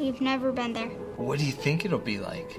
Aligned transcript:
We've 0.00 0.22
never 0.22 0.50
been 0.50 0.72
there. 0.72 0.88
What 1.18 1.38
do 1.38 1.44
you 1.44 1.52
think 1.52 1.84
it'll 1.84 1.98
be 1.98 2.18
like? 2.18 2.58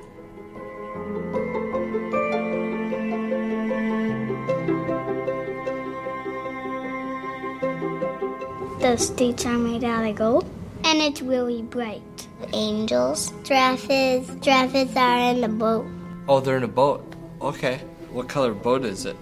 The 8.79 8.95
streets 8.95 9.43
are 9.47 9.57
made 9.57 9.83
out 9.83 10.05
of 10.05 10.15
gold. 10.15 10.45
And 10.83 11.01
it's 11.01 11.23
really 11.23 11.63
bright. 11.63 12.27
Angels, 12.53 13.33
giraffes, 13.43 14.29
giraffes 14.39 14.95
are 14.95 15.31
in 15.31 15.41
the 15.41 15.47
boat. 15.47 15.87
Oh, 16.27 16.41
they're 16.41 16.57
in 16.57 16.63
a 16.63 16.67
boat. 16.67 17.03
Okay. 17.41 17.79
What 18.11 18.29
color 18.29 18.53
boat 18.53 18.85
is 18.85 19.05
it? 19.05 19.17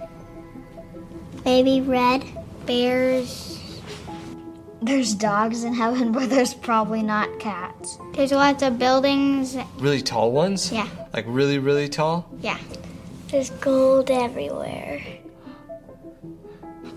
Maybe 1.45 1.80
red. 1.80 2.25
Bears. 2.66 3.59
There's 4.89 5.13
dogs 5.13 5.66
in 5.66 5.75
heaven, 5.75 6.11
but 6.17 6.31
there's 6.31 6.55
probably 6.55 7.03
not 7.03 7.39
cats. 7.39 7.99
There's 8.13 8.31
lots 8.31 8.63
of 8.63 8.80
buildings. 8.80 9.55
Really 9.77 10.02
tall 10.02 10.31
ones? 10.31 10.71
Yeah. 10.71 10.89
Like 11.13 11.25
really, 11.27 11.59
really 11.59 11.88
tall? 11.88 12.27
Yeah. 12.41 12.58
There's 13.27 13.52
gold 13.52 14.09
everywhere. 14.09 14.99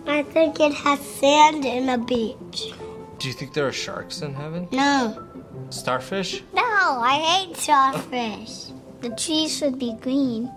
I 0.07 0.23
think 0.23 0.59
it 0.59 0.73
has 0.73 1.01
sand 1.01 1.67
and 1.67 1.91
a 1.91 1.99
beach. 1.99 2.73
Do 3.19 3.29
you 3.29 3.35
think 3.35 3.53
there 3.53 3.69
are 3.69 3.73
sharks 3.73 4.23
in 4.23 4.33
heaven? 4.33 4.69
No. 4.73 5.23
Starfish? 5.69 6.43
No, 6.55 6.63
I 6.63 7.45
hate 7.45 7.57
starfish. 7.59 8.73
the 9.03 9.11
trees 9.11 9.55
should 9.55 9.79
be 9.79 9.93
green. 10.01 10.51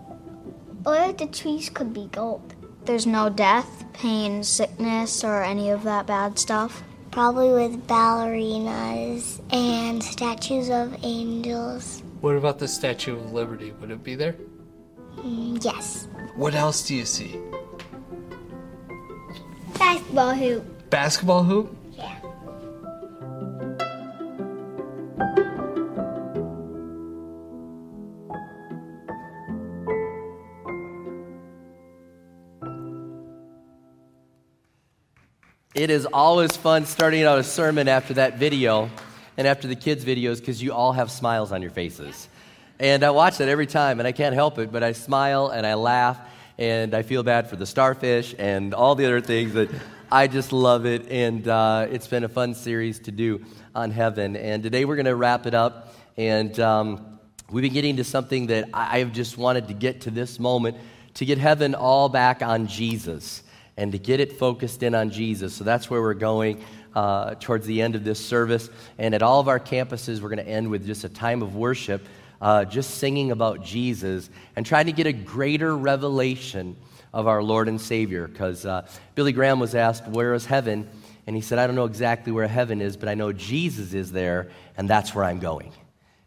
Or 0.86 1.12
the 1.12 1.28
trees 1.28 1.70
could 1.70 1.94
be 1.94 2.08
gold. 2.14 2.56
There's 2.86 3.06
no 3.06 3.28
death, 3.28 3.84
pain, 3.92 4.42
sickness, 4.42 5.22
or 5.22 5.44
any 5.44 5.70
of 5.70 5.84
that 5.84 6.08
bad 6.08 6.40
stuff. 6.40 6.82
Probably 7.16 7.54
with 7.54 7.88
ballerinas 7.88 9.40
and 9.50 10.04
statues 10.04 10.70
of 10.70 10.98
angels. 11.02 12.04
What 12.20 12.36
about 12.36 12.60
the 12.60 12.68
Statue 12.68 13.16
of 13.16 13.32
Liberty? 13.32 13.72
Would 13.80 13.90
it 13.90 14.04
be 14.04 14.16
there? 14.16 14.36
Mm, 15.20 15.64
yes. 15.64 16.10
What 16.36 16.56
else 16.56 16.86
do 16.86 16.94
you 16.94 17.06
see? 17.06 17.40
Basketball 19.80 20.34
hoop. 20.34 20.90
Basketball 20.90 21.44
hoop? 21.44 21.74
It 35.76 35.90
is 35.90 36.06
always 36.06 36.56
fun 36.56 36.86
starting 36.86 37.24
out 37.24 37.38
a 37.38 37.44
sermon 37.44 37.90
after 37.90 38.14
that 38.14 38.38
video 38.38 38.90
and 39.36 39.46
after 39.46 39.68
the 39.68 39.76
kids' 39.76 40.06
videos 40.06 40.40
because 40.40 40.64
you 40.64 40.72
all 40.72 40.94
have 40.94 41.12
smiles 41.12 41.52
on 41.52 41.62
your 41.62 41.70
faces. 41.70 42.30
And 42.80 43.04
I 43.04 43.10
watch 43.10 43.40
that 43.40 43.50
every 43.50 43.68
time, 43.68 44.00
and 44.00 44.08
I 44.08 44.14
can't 44.14 44.34
help 44.34 44.58
it, 44.58 44.72
but 44.72 44.84
I 44.84 44.94
smile 44.94 45.50
and 45.50 45.68
I 45.68 45.74
laugh, 45.74 46.18
and 46.58 46.94
I 46.94 47.02
feel 47.02 47.24
bad 47.24 47.50
for 47.50 47.58
the 47.58 47.66
starfish 47.66 48.34
and 48.40 48.74
all 48.74 48.96
the 48.96 49.06
other 49.06 49.20
things 49.20 49.52
that 49.56 49.70
I 50.10 50.28
just 50.28 50.54
love 50.54 50.86
it. 50.86 51.12
And 51.12 51.46
uh, 51.46 51.88
it's 51.92 52.08
been 52.08 52.24
a 52.24 52.30
fun 52.30 52.56
series 52.56 53.00
to 53.00 53.12
do 53.12 53.44
on 53.76 53.92
heaven. 53.92 54.38
And 54.38 54.64
today 54.64 54.86
we're 54.86 54.96
going 54.96 55.08
to 55.08 55.16
wrap 55.18 55.46
it 55.46 55.54
up, 55.54 55.94
and 56.16 56.58
um, 56.58 57.20
we've 57.52 57.64
been 57.64 57.74
getting 57.74 57.98
to 57.98 58.06
something 58.06 58.48
that 58.48 58.70
I- 58.74 59.00
I've 59.00 59.12
just 59.12 59.38
wanted 59.38 59.68
to 59.68 59.74
get 59.74 60.00
to 60.02 60.10
this 60.10 60.40
moment 60.40 60.78
to 61.16 61.26
get 61.26 61.38
heaven 61.38 61.76
all 61.76 62.08
back 62.08 62.42
on 62.42 62.68
Jesus 62.68 63.44
and 63.78 63.92
to 63.92 64.00
get 64.00 64.20
it 64.20 64.34
focused 64.34 64.84
in 64.84 64.96
on 64.96 65.10
Jesus. 65.10 65.54
So 65.54 65.64
that's 65.64 65.90
where 65.90 66.02
we're 66.02 66.14
going 66.14 66.64
uh, 66.96 67.36
towards 67.36 67.66
the 67.66 67.82
end 67.82 67.96
of 67.96 68.04
this 68.04 68.24
service. 68.24 68.70
And 68.98 69.14
at 69.14 69.22
all 69.22 69.40
of 69.40 69.48
our 69.48 69.60
campuses, 69.60 70.22
we're 70.22 70.30
going 70.30 70.46
to 70.46 70.48
end 70.48 70.70
with 70.70 70.86
just 70.86 71.04
a 71.04 71.10
time 71.10 71.42
of 71.42 71.56
worship, 71.56 72.08
uh, 72.42 72.66
just 72.66 72.96
singing 72.96 73.32
about 73.32 73.64
Jesus 73.64 74.30
and 74.56 74.66
trying 74.66 74.86
to 74.86 74.94
get 74.94 75.08
a 75.08 75.14
greater 75.14 75.76
revelation 75.76 76.76
of 77.14 77.28
our 77.28 77.44
Lord 77.44 77.68
and 77.68 77.80
Savior. 77.80 78.28
Because 78.28 78.66
uh, 78.66 78.88
Billy 79.14 79.34
Graham 79.34 79.60
was 79.60 79.76
asked, 79.76 80.08
Where 80.08 80.34
is 80.34 80.46
heaven? 80.46 80.88
And 81.28 81.36
he 81.36 81.42
said, 81.42 81.58
I 81.58 81.66
don't 81.66 81.76
know 81.76 81.86
exactly 81.86 82.32
where 82.32 82.48
heaven 82.48 82.82
is, 82.82 82.96
but 82.98 83.10
I 83.10 83.16
know 83.16 83.34
Jesus 83.34 83.94
is 83.94 84.12
there, 84.12 84.50
and 84.78 84.88
that's 84.88 85.16
where 85.16 85.24
I'm 85.24 85.40
going. 85.40 85.72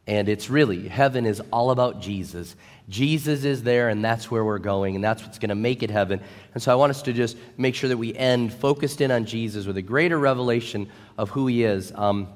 And 0.09 0.29
it's 0.29 0.51
really, 0.51 0.89
heaven 0.89 1.25
is 1.25 1.41
all 1.53 1.71
about 1.71 2.01
Jesus. 2.01 2.57
Jesus 2.89 3.45
is 3.45 3.63
there, 3.63 3.91
and 3.91 4.03
that's 4.05 4.31
where 4.31 4.45
we're 4.45 4.59
going, 4.59 4.95
and 4.95 5.05
that's 5.05 5.23
what's 5.23 5.39
going 5.39 5.51
to 5.51 5.55
make 5.55 5.83
it 5.83 5.91
heaven. 5.91 6.21
And 6.55 6.63
so 6.63 6.73
I 6.73 6.75
want 6.75 6.91
us 6.91 7.03
to 7.03 7.13
just 7.13 7.37
make 7.57 7.75
sure 7.75 7.89
that 7.89 7.99
we 7.99 8.15
end 8.15 8.53
focused 8.53 9.01
in 9.01 9.11
on 9.11 9.27
Jesus 9.27 9.67
with 9.67 9.77
a 9.77 9.83
greater 9.83 10.19
revelation 10.19 10.89
of 11.19 11.29
who 11.31 11.47
he 11.47 11.65
is. 11.65 11.93
Um, 11.95 12.29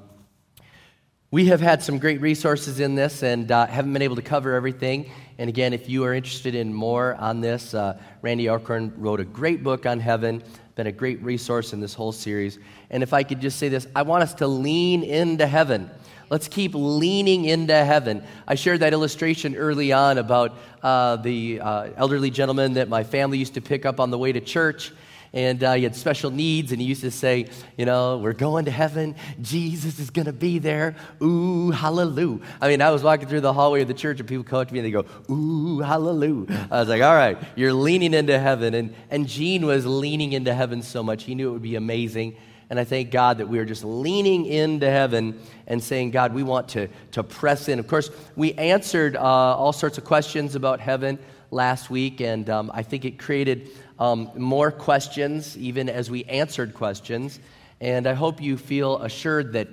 we 1.31 1.45
have 1.47 1.61
had 1.61 1.81
some 1.81 1.97
great 1.97 2.21
resources 2.21 2.79
in 2.79 2.93
this 2.93 3.23
and 3.23 3.51
uh, 3.51 3.65
haven't 3.65 3.91
been 3.91 4.03
able 4.03 4.17
to 4.17 4.21
cover 4.21 4.53
everything. 4.53 5.09
And 5.39 5.49
again, 5.49 5.73
if 5.73 5.89
you 5.89 6.03
are 6.03 6.13
interested 6.13 6.53
in 6.53 6.71
more 6.71 7.15
on 7.15 7.41
this, 7.41 7.73
uh, 7.73 7.99
Randy 8.21 8.47
Alcorn 8.47 8.93
wrote 8.97 9.19
a 9.19 9.25
great 9.25 9.63
book 9.63 9.87
on 9.87 9.99
heaven, 9.99 10.43
been 10.75 10.85
a 10.85 10.91
great 10.91 11.19
resource 11.23 11.73
in 11.73 11.79
this 11.79 11.95
whole 11.95 12.11
series. 12.11 12.59
And 12.91 13.01
if 13.01 13.13
I 13.13 13.23
could 13.23 13.41
just 13.41 13.57
say 13.57 13.67
this, 13.67 13.87
I 13.95 14.03
want 14.03 14.21
us 14.21 14.35
to 14.35 14.47
lean 14.47 15.01
into 15.01 15.47
heaven. 15.47 15.89
Let's 16.33 16.47
keep 16.47 16.71
leaning 16.73 17.45
into 17.45 17.75
heaven. 17.75 18.23
I 18.47 18.55
shared 18.55 18.79
that 18.79 18.91
illustration 18.91 19.55
early 19.55 19.91
on 19.91 20.17
about 20.17 20.57
uh, 20.81 21.17
the 21.17 21.59
uh, 21.59 21.89
elderly 21.95 22.31
gentleman 22.31 22.73
that 22.73 22.89
my 22.89 23.03
family 23.03 23.37
used 23.37 23.53
to 23.53 23.61
pick 23.61 23.85
up 23.85 23.99
on 23.99 24.09
the 24.09 24.17
way 24.17 24.31
to 24.31 24.41
church. 24.41 24.91
And 25.31 25.63
uh, 25.63 25.73
he 25.73 25.83
had 25.83 25.95
special 25.95 26.31
needs, 26.31 26.71
and 26.71 26.81
he 26.81 26.87
used 26.87 27.01
to 27.01 27.11
say, 27.11 27.49
You 27.77 27.85
know, 27.85 28.17
we're 28.17 28.33
going 28.33 28.65
to 28.65 28.71
heaven. 28.71 29.15
Jesus 29.43 29.99
is 29.99 30.09
going 30.09 30.25
to 30.25 30.33
be 30.33 30.57
there. 30.57 30.95
Ooh, 31.21 31.69
hallelujah. 31.69 32.39
I 32.59 32.67
mean, 32.67 32.81
I 32.81 32.89
was 32.89 33.03
walking 33.03 33.27
through 33.27 33.41
the 33.41 33.53
hallway 33.53 33.83
of 33.83 33.87
the 33.87 33.93
church, 33.93 34.19
and 34.19 34.27
people 34.27 34.43
come 34.43 34.57
up 34.57 34.69
to 34.69 34.73
me 34.73 34.79
and 34.79 34.87
they 34.87 34.91
go, 34.91 35.05
Ooh, 35.31 35.81
hallelujah. 35.81 36.67
I 36.71 36.79
was 36.79 36.89
like, 36.89 37.03
All 37.03 37.13
right, 37.13 37.37
you're 37.55 37.73
leaning 37.73 38.15
into 38.15 38.39
heaven. 38.39 38.73
And, 38.73 38.95
and 39.11 39.27
Gene 39.27 39.67
was 39.67 39.85
leaning 39.85 40.33
into 40.33 40.51
heaven 40.51 40.81
so 40.81 41.03
much. 41.03 41.25
He 41.25 41.35
knew 41.35 41.49
it 41.49 41.53
would 41.53 41.61
be 41.61 41.75
amazing. 41.75 42.37
And 42.73 42.79
I 42.79 42.85
thank 42.85 43.11
God 43.11 43.37
that 43.37 43.47
we 43.47 43.59
are 43.59 43.65
just 43.65 43.83
leaning 43.83 44.47
into 44.47 44.89
heaven 44.89 45.39
and 45.67 45.83
saying, 45.83 46.09
God, 46.09 46.33
we 46.33 46.41
want 46.41 46.69
to, 46.69 46.87
to 47.11 47.21
press 47.21 47.69
in. 47.69 47.77
Of 47.77 47.85
course, 47.85 48.09
we 48.35 48.53
answered 48.53 49.15
uh, 49.15 49.21
all 49.21 49.71
sorts 49.71 49.99
of 49.99 50.05
questions 50.05 50.55
about 50.55 50.79
heaven 50.79 51.19
last 51.51 51.91
week, 51.91 52.19
and 52.19 52.49
um, 52.49 52.71
I 52.73 52.81
think 52.81 53.05
it 53.05 53.19
created 53.19 53.69
um, 53.99 54.31
more 54.35 54.71
questions 54.71 55.55
even 55.55 55.87
as 55.87 56.09
we 56.09 56.23
answered 56.23 56.73
questions. 56.73 57.39
And 57.79 58.07
I 58.07 58.13
hope 58.13 58.41
you 58.41 58.57
feel 58.57 59.03
assured 59.03 59.53
that 59.53 59.67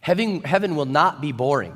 heaven, 0.00 0.40
heaven 0.42 0.76
will 0.76 0.86
not 0.86 1.20
be 1.20 1.32
boring. 1.32 1.74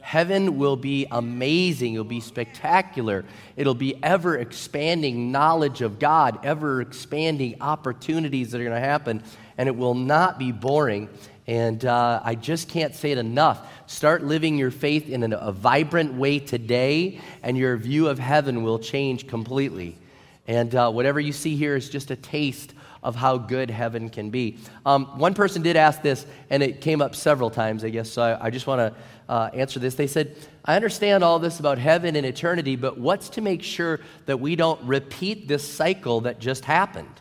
Heaven 0.00 0.56
will 0.56 0.76
be 0.76 1.06
amazing. 1.10 1.92
It'll 1.92 2.04
be 2.04 2.20
spectacular. 2.20 3.26
It'll 3.56 3.74
be 3.74 4.02
ever 4.02 4.38
expanding 4.38 5.30
knowledge 5.30 5.82
of 5.82 5.98
God, 5.98 6.38
ever 6.44 6.80
expanding 6.80 7.60
opportunities 7.60 8.52
that 8.52 8.60
are 8.60 8.64
going 8.64 8.80
to 8.80 8.88
happen, 8.88 9.22
and 9.58 9.68
it 9.68 9.76
will 9.76 9.94
not 9.94 10.38
be 10.38 10.52
boring. 10.52 11.10
And 11.46 11.84
uh, 11.84 12.20
I 12.24 12.34
just 12.34 12.68
can't 12.68 12.94
say 12.94 13.10
it 13.10 13.18
enough. 13.18 13.66
Start 13.86 14.22
living 14.22 14.56
your 14.56 14.70
faith 14.70 15.08
in 15.08 15.32
a 15.32 15.52
vibrant 15.52 16.14
way 16.14 16.38
today, 16.38 17.20
and 17.42 17.56
your 17.56 17.76
view 17.76 18.08
of 18.08 18.18
heaven 18.18 18.62
will 18.62 18.78
change 18.78 19.26
completely. 19.26 19.98
And 20.46 20.74
uh, 20.74 20.90
whatever 20.90 21.20
you 21.20 21.32
see 21.32 21.56
here 21.56 21.74
is 21.74 21.90
just 21.90 22.10
a 22.10 22.16
taste 22.16 22.74
of 23.02 23.14
how 23.14 23.38
good 23.38 23.70
heaven 23.70 24.10
can 24.10 24.30
be. 24.30 24.58
Um, 24.84 25.18
one 25.18 25.34
person 25.34 25.62
did 25.62 25.76
ask 25.76 26.02
this, 26.02 26.26
and 26.50 26.62
it 26.62 26.80
came 26.80 27.00
up 27.00 27.14
several 27.14 27.48
times, 27.48 27.84
I 27.84 27.90
guess, 27.90 28.10
so 28.10 28.22
I, 28.22 28.46
I 28.46 28.50
just 28.50 28.66
want 28.66 28.80
to 28.80 29.32
uh, 29.32 29.50
answer 29.54 29.78
this. 29.78 29.94
They 29.94 30.06
said, 30.06 30.36
I 30.64 30.76
understand 30.76 31.22
all 31.22 31.38
this 31.38 31.60
about 31.60 31.78
heaven 31.78 32.16
and 32.16 32.26
eternity, 32.26 32.76
but 32.76 32.98
what's 32.98 33.28
to 33.30 33.40
make 33.40 33.62
sure 33.62 34.00
that 34.26 34.40
we 34.40 34.56
don't 34.56 34.82
repeat 34.82 35.48
this 35.48 35.66
cycle 35.66 36.22
that 36.22 36.40
just 36.40 36.64
happened? 36.64 37.20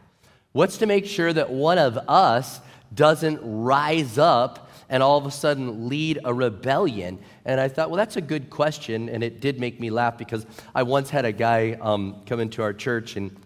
What's 0.57 0.80
to 0.80 0.88
make 0.88 1.06
sure 1.06 1.31
that 1.31 1.51
one 1.51 1.77
of 1.77 2.00
us 2.09 2.62
doesn't 2.92 3.42
rise 3.44 4.18
up 4.18 4.71
and 4.89 5.04
all 5.04 5.19
of 5.19 5.27
a 5.27 5.30
sudden 5.30 5.88
lead 5.88 6.18
a 6.25 6.33
rebellion? 6.33 7.19
And 7.45 7.62
I 7.62 7.68
thought, 7.68 7.92
well, 7.92 7.98
that's 7.98 8.18
a 8.18 8.21
good 8.21 8.50
question. 8.50 9.07
And 9.07 9.24
it 9.24 9.39
did 9.39 9.59
make 9.59 9.80
me 9.80 9.92
laugh 9.92 10.18
because 10.18 10.48
I 10.74 10.81
once 10.81 11.12
had 11.12 11.25
a 11.25 11.31
guy 11.31 11.77
um, 11.80 12.24
come 12.25 12.39
into 12.39 12.63
our 12.63 12.74
church 12.74 13.18
and 13.18 13.38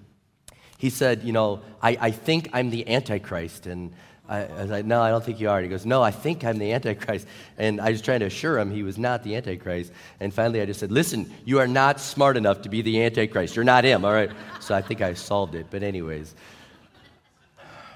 he 0.78 0.90
said, 0.90 1.24
You 1.24 1.34
know, 1.34 1.64
I, 1.82 1.98
I 2.00 2.12
think 2.12 2.50
I'm 2.54 2.70
the 2.70 2.88
Antichrist. 2.88 3.68
And 3.68 3.92
I, 4.30 4.46
I 4.46 4.62
was 4.62 4.72
like, 4.72 4.86
no, 4.86 5.02
I 5.02 5.10
don't 5.10 5.22
think 5.22 5.42
you 5.42 5.50
are. 5.50 5.58
And 5.58 5.66
he 5.66 5.70
goes, 5.70 5.86
no, 5.86 6.02
I 6.02 6.12
think 6.12 6.46
I'm 6.46 6.60
the 6.60 6.72
Antichrist. 6.72 7.28
And 7.58 7.82
I 7.82 7.92
was 7.92 8.02
trying 8.02 8.22
to 8.22 8.28
assure 8.28 8.58
him 8.58 8.72
he 8.72 8.84
was 8.84 8.98
not 8.98 9.24
the 9.24 9.36
Antichrist. 9.36 9.92
And 10.22 10.34
finally 10.34 10.62
I 10.62 10.66
just 10.66 10.80
said, 10.80 10.94
listen, 10.94 11.30
you 11.44 11.60
are 11.60 11.68
not 11.68 12.00
smart 12.00 12.38
enough 12.38 12.62
to 12.62 12.70
be 12.70 12.82
the 12.82 13.04
Antichrist. 13.04 13.58
You're 13.58 13.66
not 13.66 13.84
him, 13.84 14.06
all 14.06 14.14
right? 14.14 14.32
So 14.62 14.74
I 14.74 14.82
think 14.82 15.02
I 15.02 15.14
solved 15.14 15.56
it. 15.56 15.66
But 15.70 15.84
anyways, 15.84 16.36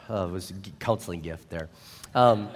oh, 0.09 0.27
it 0.27 0.31
was 0.31 0.51
a 0.51 0.53
counseling 0.79 1.21
gift 1.21 1.49
there. 1.49 1.69
Um, 2.13 2.49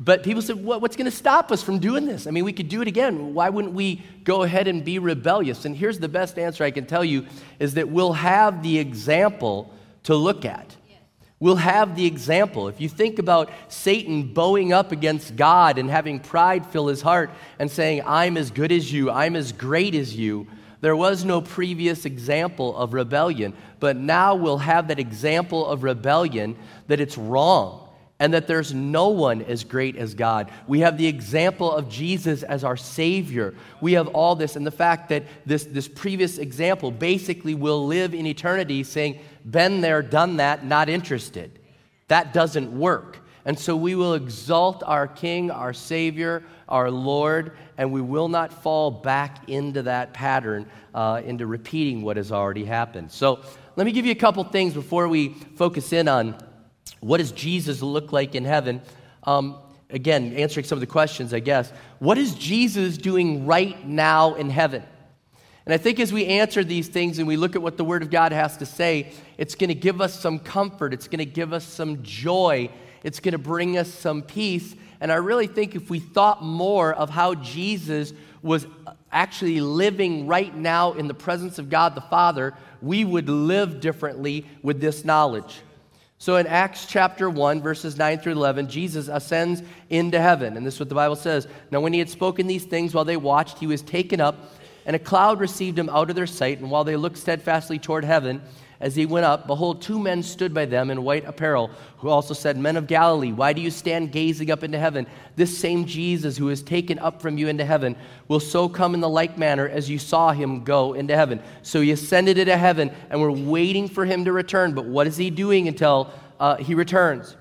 but 0.00 0.22
people 0.24 0.42
said, 0.42 0.62
what, 0.62 0.82
what's 0.82 0.96
going 0.96 1.10
to 1.10 1.16
stop 1.16 1.52
us 1.52 1.62
from 1.62 1.78
doing 1.78 2.04
this? 2.06 2.26
I 2.26 2.30
mean, 2.30 2.44
we 2.44 2.52
could 2.52 2.68
do 2.68 2.82
it 2.82 2.88
again. 2.88 3.32
Why 3.32 3.48
wouldn't 3.48 3.74
we 3.74 4.02
go 4.24 4.42
ahead 4.42 4.66
and 4.66 4.84
be 4.84 4.98
rebellious? 4.98 5.64
And 5.64 5.76
here's 5.76 5.98
the 6.00 6.08
best 6.08 6.38
answer 6.38 6.64
I 6.64 6.72
can 6.72 6.84
tell 6.84 7.04
you 7.04 7.26
is 7.60 7.74
that 7.74 7.88
we'll 7.88 8.12
have 8.12 8.62
the 8.62 8.78
example 8.78 9.72
to 10.04 10.14
look 10.16 10.44
at. 10.44 10.76
We'll 11.40 11.56
have 11.56 11.94
the 11.94 12.06
example. 12.06 12.68
If 12.68 12.80
you 12.80 12.88
think 12.88 13.18
about 13.18 13.50
Satan 13.68 14.32
bowing 14.32 14.72
up 14.72 14.92
against 14.92 15.36
God 15.36 15.78
and 15.78 15.90
having 15.90 16.18
pride 16.18 16.64
fill 16.66 16.88
his 16.88 17.02
heart 17.02 17.30
and 17.58 17.70
saying, 17.70 18.02
I'm 18.06 18.36
as 18.36 18.50
good 18.50 18.72
as 18.72 18.92
you, 18.92 19.10
I'm 19.10 19.36
as 19.36 19.52
great 19.52 19.94
as 19.94 20.16
you, 20.16 20.46
there 20.84 20.94
was 20.94 21.24
no 21.24 21.40
previous 21.40 22.04
example 22.04 22.76
of 22.76 22.92
rebellion. 22.92 23.54
But 23.80 23.96
now 23.96 24.34
we'll 24.34 24.58
have 24.58 24.88
that 24.88 24.98
example 24.98 25.66
of 25.66 25.82
rebellion 25.82 26.58
that 26.88 27.00
it's 27.00 27.16
wrong 27.16 27.88
and 28.20 28.34
that 28.34 28.46
there's 28.46 28.74
no 28.74 29.08
one 29.08 29.40
as 29.40 29.64
great 29.64 29.96
as 29.96 30.12
God. 30.12 30.50
We 30.66 30.80
have 30.80 30.98
the 30.98 31.06
example 31.06 31.72
of 31.72 31.88
Jesus 31.88 32.42
as 32.42 32.64
our 32.64 32.76
Savior. 32.76 33.54
We 33.80 33.94
have 33.94 34.08
all 34.08 34.36
this, 34.36 34.56
and 34.56 34.66
the 34.66 34.70
fact 34.70 35.08
that 35.08 35.22
this, 35.46 35.64
this 35.64 35.88
previous 35.88 36.36
example 36.36 36.90
basically 36.90 37.54
will 37.54 37.86
live 37.86 38.12
in 38.12 38.26
eternity 38.26 38.82
saying, 38.84 39.20
Been 39.50 39.80
there, 39.80 40.02
done 40.02 40.36
that, 40.36 40.66
not 40.66 40.90
interested. 40.90 41.60
That 42.08 42.34
doesn't 42.34 42.78
work. 42.78 43.23
And 43.44 43.58
so 43.58 43.76
we 43.76 43.94
will 43.94 44.14
exalt 44.14 44.82
our 44.86 45.06
King, 45.06 45.50
our 45.50 45.72
Savior, 45.74 46.42
our 46.68 46.90
Lord, 46.90 47.56
and 47.76 47.92
we 47.92 48.00
will 48.00 48.28
not 48.28 48.52
fall 48.62 48.90
back 48.90 49.48
into 49.48 49.82
that 49.82 50.14
pattern, 50.14 50.66
uh, 50.94 51.20
into 51.24 51.46
repeating 51.46 52.02
what 52.02 52.16
has 52.16 52.32
already 52.32 52.64
happened. 52.64 53.12
So 53.12 53.40
let 53.76 53.84
me 53.84 53.92
give 53.92 54.06
you 54.06 54.12
a 54.12 54.16
couple 54.16 54.42
things 54.44 54.72
before 54.72 55.08
we 55.08 55.34
focus 55.56 55.92
in 55.92 56.08
on 56.08 56.36
what 57.00 57.18
does 57.18 57.32
Jesus 57.32 57.82
look 57.82 58.12
like 58.12 58.34
in 58.34 58.44
heaven? 58.44 58.80
Um, 59.24 59.58
again, 59.90 60.32
answering 60.34 60.64
some 60.64 60.76
of 60.76 60.80
the 60.80 60.86
questions, 60.86 61.34
I 61.34 61.40
guess. 61.40 61.70
What 61.98 62.16
is 62.16 62.34
Jesus 62.34 62.96
doing 62.96 63.46
right 63.46 63.86
now 63.86 64.34
in 64.34 64.48
heaven? 64.48 64.82
And 65.66 65.72
I 65.72 65.78
think 65.78 65.98
as 65.98 66.12
we 66.12 66.26
answer 66.26 66.62
these 66.62 66.88
things 66.88 67.18
and 67.18 67.26
we 67.26 67.36
look 67.36 67.56
at 67.56 67.62
what 67.62 67.76
the 67.76 67.84
Word 67.84 68.02
of 68.02 68.10
God 68.10 68.32
has 68.32 68.56
to 68.58 68.66
say, 68.66 69.12
it's 69.38 69.54
going 69.54 69.68
to 69.68 69.74
give 69.74 70.00
us 70.00 70.18
some 70.18 70.38
comfort. 70.38 70.92
It's 70.92 71.08
going 71.08 71.20
to 71.20 71.24
give 71.24 71.52
us 71.52 71.64
some 71.64 72.02
joy. 72.02 72.68
It's 73.04 73.20
going 73.20 73.32
to 73.32 73.38
bring 73.38 73.78
us 73.78 73.92
some 73.92 74.22
peace. 74.22 74.74
And 75.00 75.12
I 75.12 75.16
really 75.16 75.46
think 75.46 75.76
if 75.76 75.88
we 75.88 76.00
thought 76.00 76.42
more 76.42 76.92
of 76.92 77.10
how 77.10 77.36
Jesus 77.36 78.12
was 78.42 78.66
actually 79.12 79.60
living 79.60 80.26
right 80.26 80.54
now 80.54 80.92
in 80.94 81.06
the 81.06 81.14
presence 81.14 81.58
of 81.58 81.70
God 81.70 81.94
the 81.94 82.00
Father, 82.00 82.54
we 82.82 83.04
would 83.04 83.28
live 83.28 83.80
differently 83.80 84.46
with 84.62 84.80
this 84.80 85.04
knowledge. 85.04 85.60
So 86.18 86.36
in 86.36 86.46
Acts 86.46 86.86
chapter 86.86 87.28
1, 87.28 87.60
verses 87.60 87.98
9 87.98 88.18
through 88.18 88.32
11, 88.32 88.68
Jesus 88.68 89.08
ascends 89.08 89.62
into 89.90 90.18
heaven. 90.20 90.56
And 90.56 90.64
this 90.64 90.74
is 90.74 90.80
what 90.80 90.88
the 90.88 90.94
Bible 90.94 91.16
says. 91.16 91.46
Now, 91.70 91.80
when 91.80 91.92
he 91.92 91.98
had 91.98 92.08
spoken 92.08 92.46
these 92.46 92.64
things 92.64 92.94
while 92.94 93.04
they 93.04 93.16
watched, 93.18 93.58
he 93.58 93.66
was 93.66 93.82
taken 93.82 94.20
up, 94.20 94.54
and 94.86 94.96
a 94.96 94.98
cloud 94.98 95.40
received 95.40 95.78
him 95.78 95.90
out 95.90 96.08
of 96.08 96.16
their 96.16 96.26
sight. 96.26 96.60
And 96.60 96.70
while 96.70 96.84
they 96.84 96.96
looked 96.96 97.18
steadfastly 97.18 97.78
toward 97.78 98.04
heaven, 98.04 98.40
as 98.80 98.96
he 98.96 99.06
went 99.06 99.24
up, 99.24 99.46
behold, 99.46 99.80
two 99.80 99.98
men 99.98 100.22
stood 100.22 100.52
by 100.52 100.66
them 100.66 100.90
in 100.90 101.04
white 101.04 101.24
apparel, 101.24 101.70
who 101.98 102.08
also 102.08 102.34
said, 102.34 102.56
Men 102.56 102.76
of 102.76 102.86
Galilee, 102.86 103.32
why 103.32 103.52
do 103.52 103.62
you 103.62 103.70
stand 103.70 104.12
gazing 104.12 104.50
up 104.50 104.62
into 104.62 104.78
heaven? 104.78 105.06
This 105.36 105.56
same 105.56 105.84
Jesus 105.84 106.36
who 106.36 106.48
is 106.48 106.62
taken 106.62 106.98
up 106.98 107.22
from 107.22 107.38
you 107.38 107.48
into 107.48 107.64
heaven 107.64 107.96
will 108.28 108.40
so 108.40 108.68
come 108.68 108.94
in 108.94 109.00
the 109.00 109.08
like 109.08 109.38
manner 109.38 109.68
as 109.68 109.88
you 109.88 109.98
saw 109.98 110.32
him 110.32 110.64
go 110.64 110.94
into 110.94 111.14
heaven. 111.16 111.40
So 111.62 111.80
he 111.80 111.92
ascended 111.92 112.36
into 112.36 112.56
heaven, 112.56 112.90
and 113.10 113.20
we're 113.20 113.30
waiting 113.30 113.88
for 113.88 114.04
him 114.04 114.24
to 114.24 114.32
return. 114.32 114.74
But 114.74 114.86
what 114.86 115.06
is 115.06 115.16
he 115.16 115.30
doing 115.30 115.68
until 115.68 116.12
uh, 116.40 116.56
he 116.56 116.74
returns? 116.74 117.36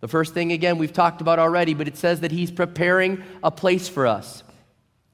The 0.00 0.08
first 0.08 0.34
thing, 0.34 0.52
again, 0.52 0.76
we've 0.76 0.92
talked 0.92 1.22
about 1.22 1.38
already, 1.38 1.72
but 1.72 1.88
it 1.88 1.96
says 1.96 2.20
that 2.20 2.30
he's 2.30 2.50
preparing 2.50 3.24
a 3.42 3.50
place 3.50 3.88
for 3.88 4.06
us. 4.06 4.42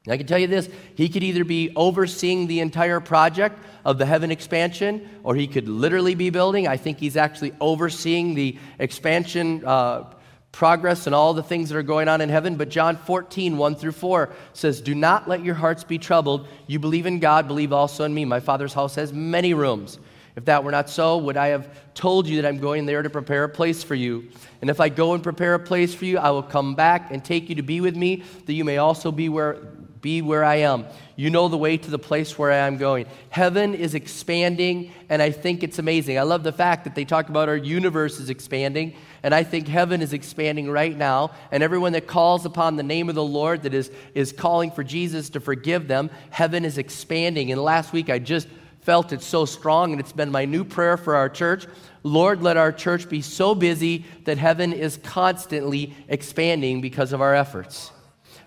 I 0.09 0.17
can 0.17 0.27
tell 0.27 0.39
you 0.39 0.47
this 0.47 0.69
he 0.95 1.09
could 1.09 1.23
either 1.23 1.45
be 1.45 1.73
overseeing 1.77 2.47
the 2.47 2.61
entire 2.61 3.01
project 3.01 3.59
of 3.85 3.99
the 3.99 4.07
heaven 4.07 4.31
expansion, 4.31 5.09
or 5.23 5.35
he 5.35 5.47
could 5.47 5.69
literally 5.69 6.15
be 6.15 6.31
building. 6.31 6.67
I 6.67 6.77
think 6.77 6.99
he's 6.99 7.17
actually 7.17 7.53
overseeing 7.61 8.35
the 8.35 8.57
expansion 8.79 9.65
uh, 9.65 10.13
progress 10.53 11.07
and 11.07 11.15
all 11.15 11.35
the 11.35 11.43
things 11.43 11.69
that 11.69 11.77
are 11.77 11.83
going 11.83 12.09
on 12.09 12.21
in 12.21 12.29
heaven. 12.29 12.57
But 12.57 12.71
John 12.71 12.97
14, 12.97 13.57
1 13.57 13.75
through 13.77 13.93
4 13.93 14.31
says, 14.53 14.81
Do 14.81 14.95
not 14.95 15.29
let 15.29 15.45
your 15.45 15.55
hearts 15.55 15.85
be 15.85 15.99
troubled. 15.99 16.49
You 16.67 16.79
believe 16.79 17.07
in 17.07 17.21
God, 17.21 17.47
believe 17.47 17.73
also 17.73 18.05
in 18.05 18.15
me. 18.15 18.25
My 18.25 18.41
Father's 18.41 18.73
house 18.73 18.95
has 18.95 19.13
many 19.13 19.55
rooms. 19.55 19.99
If 20.37 20.45
that 20.47 20.65
were 20.65 20.71
not 20.71 20.89
so, 20.89 21.19
would 21.19 21.37
I 21.37 21.49
have 21.49 21.69
told 21.93 22.27
you 22.27 22.41
that 22.41 22.49
I'm 22.49 22.59
going 22.59 22.87
there 22.87 23.03
to 23.03 23.11
prepare 23.11 23.45
a 23.45 23.49
place 23.49 23.83
for 23.83 23.95
you? 23.95 24.31
And 24.61 24.71
if 24.71 24.81
I 24.81 24.89
go 24.89 25.13
and 25.13 25.23
prepare 25.23 25.55
a 25.55 25.59
place 25.59 25.93
for 25.93 26.05
you, 26.05 26.19
I 26.19 26.31
will 26.31 26.43
come 26.43 26.75
back 26.75 27.11
and 27.11 27.25
take 27.25 27.49
you 27.49 27.57
to 27.57 27.63
be 27.63 27.81
with 27.81 27.97
me, 27.97 28.23
that 28.47 28.53
you 28.53 28.65
may 28.65 28.79
also 28.79 29.13
be 29.13 29.29
where 29.29 29.59
be 30.01 30.23
where 30.23 30.45
I 30.45 30.57
am. 30.57 30.87
You 31.17 31.31
know 31.31 31.49
the 31.49 31.59
way 31.59 31.77
to 31.77 31.91
the 31.91 31.99
place 31.99 32.39
where 32.39 32.51
I 32.51 32.67
am 32.67 32.79
going. 32.79 33.07
Heaven 33.29 33.75
is 33.75 33.95
expanding, 33.95 34.93
and 35.09 35.21
I 35.21 35.31
think 35.31 35.63
it's 35.63 35.79
amazing. 35.79 36.19
I 36.19 36.23
love 36.23 36.43
the 36.43 36.53
fact 36.53 36.85
that 36.85 36.95
they 36.95 37.05
talk 37.05 37.29
about 37.29 37.49
our 37.49 37.57
universe 37.57 38.19
is 38.19 38.31
expanding, 38.31 38.95
and 39.23 39.35
I 39.35 39.43
think 39.43 39.69
heaven 39.69 40.01
is 40.01 40.13
expanding 40.13 40.71
right 40.71 40.97
now. 40.97 41.33
And 41.51 41.63
everyone 41.63 41.93
that 41.93 42.07
calls 42.07 42.47
upon 42.47 42.77
the 42.77 42.83
name 42.83 43.09
of 43.09 43.15
the 43.15 43.25
Lord, 43.25 43.63
that 43.65 43.75
is, 43.75 43.91
is 44.15 44.33
calling 44.33 44.71
for 44.71 44.83
Jesus 44.83 45.29
to 45.31 45.41
forgive 45.41 45.89
them, 45.89 46.11
heaven 46.31 46.65
is 46.65 46.79
expanding. 46.79 47.53
And 47.53 47.63
last 47.63 47.93
week 47.93 48.09
I 48.09 48.19
just 48.19 48.49
felt 48.81 49.13
it 49.13 49.21
so 49.21 49.45
strong, 49.45 49.93
and 49.93 50.01
it's 50.01 50.13
been 50.13 50.31
my 50.31 50.47
new 50.47 50.65
prayer 50.65 50.97
for 50.97 51.17
our 51.17 51.29
church. 51.29 51.67
Lord, 52.03 52.43
let 52.43 52.57
our 52.57 52.73
church 52.73 53.11
be 53.11 53.21
so 53.21 53.55
busy 53.55 54.07
that 54.25 54.39
heaven 54.39 54.73
is 54.73 54.99
constantly 55.03 55.95
expanding 56.09 56.81
because 56.81 57.13
of 57.13 57.21
our 57.21 57.35
efforts 57.35 57.93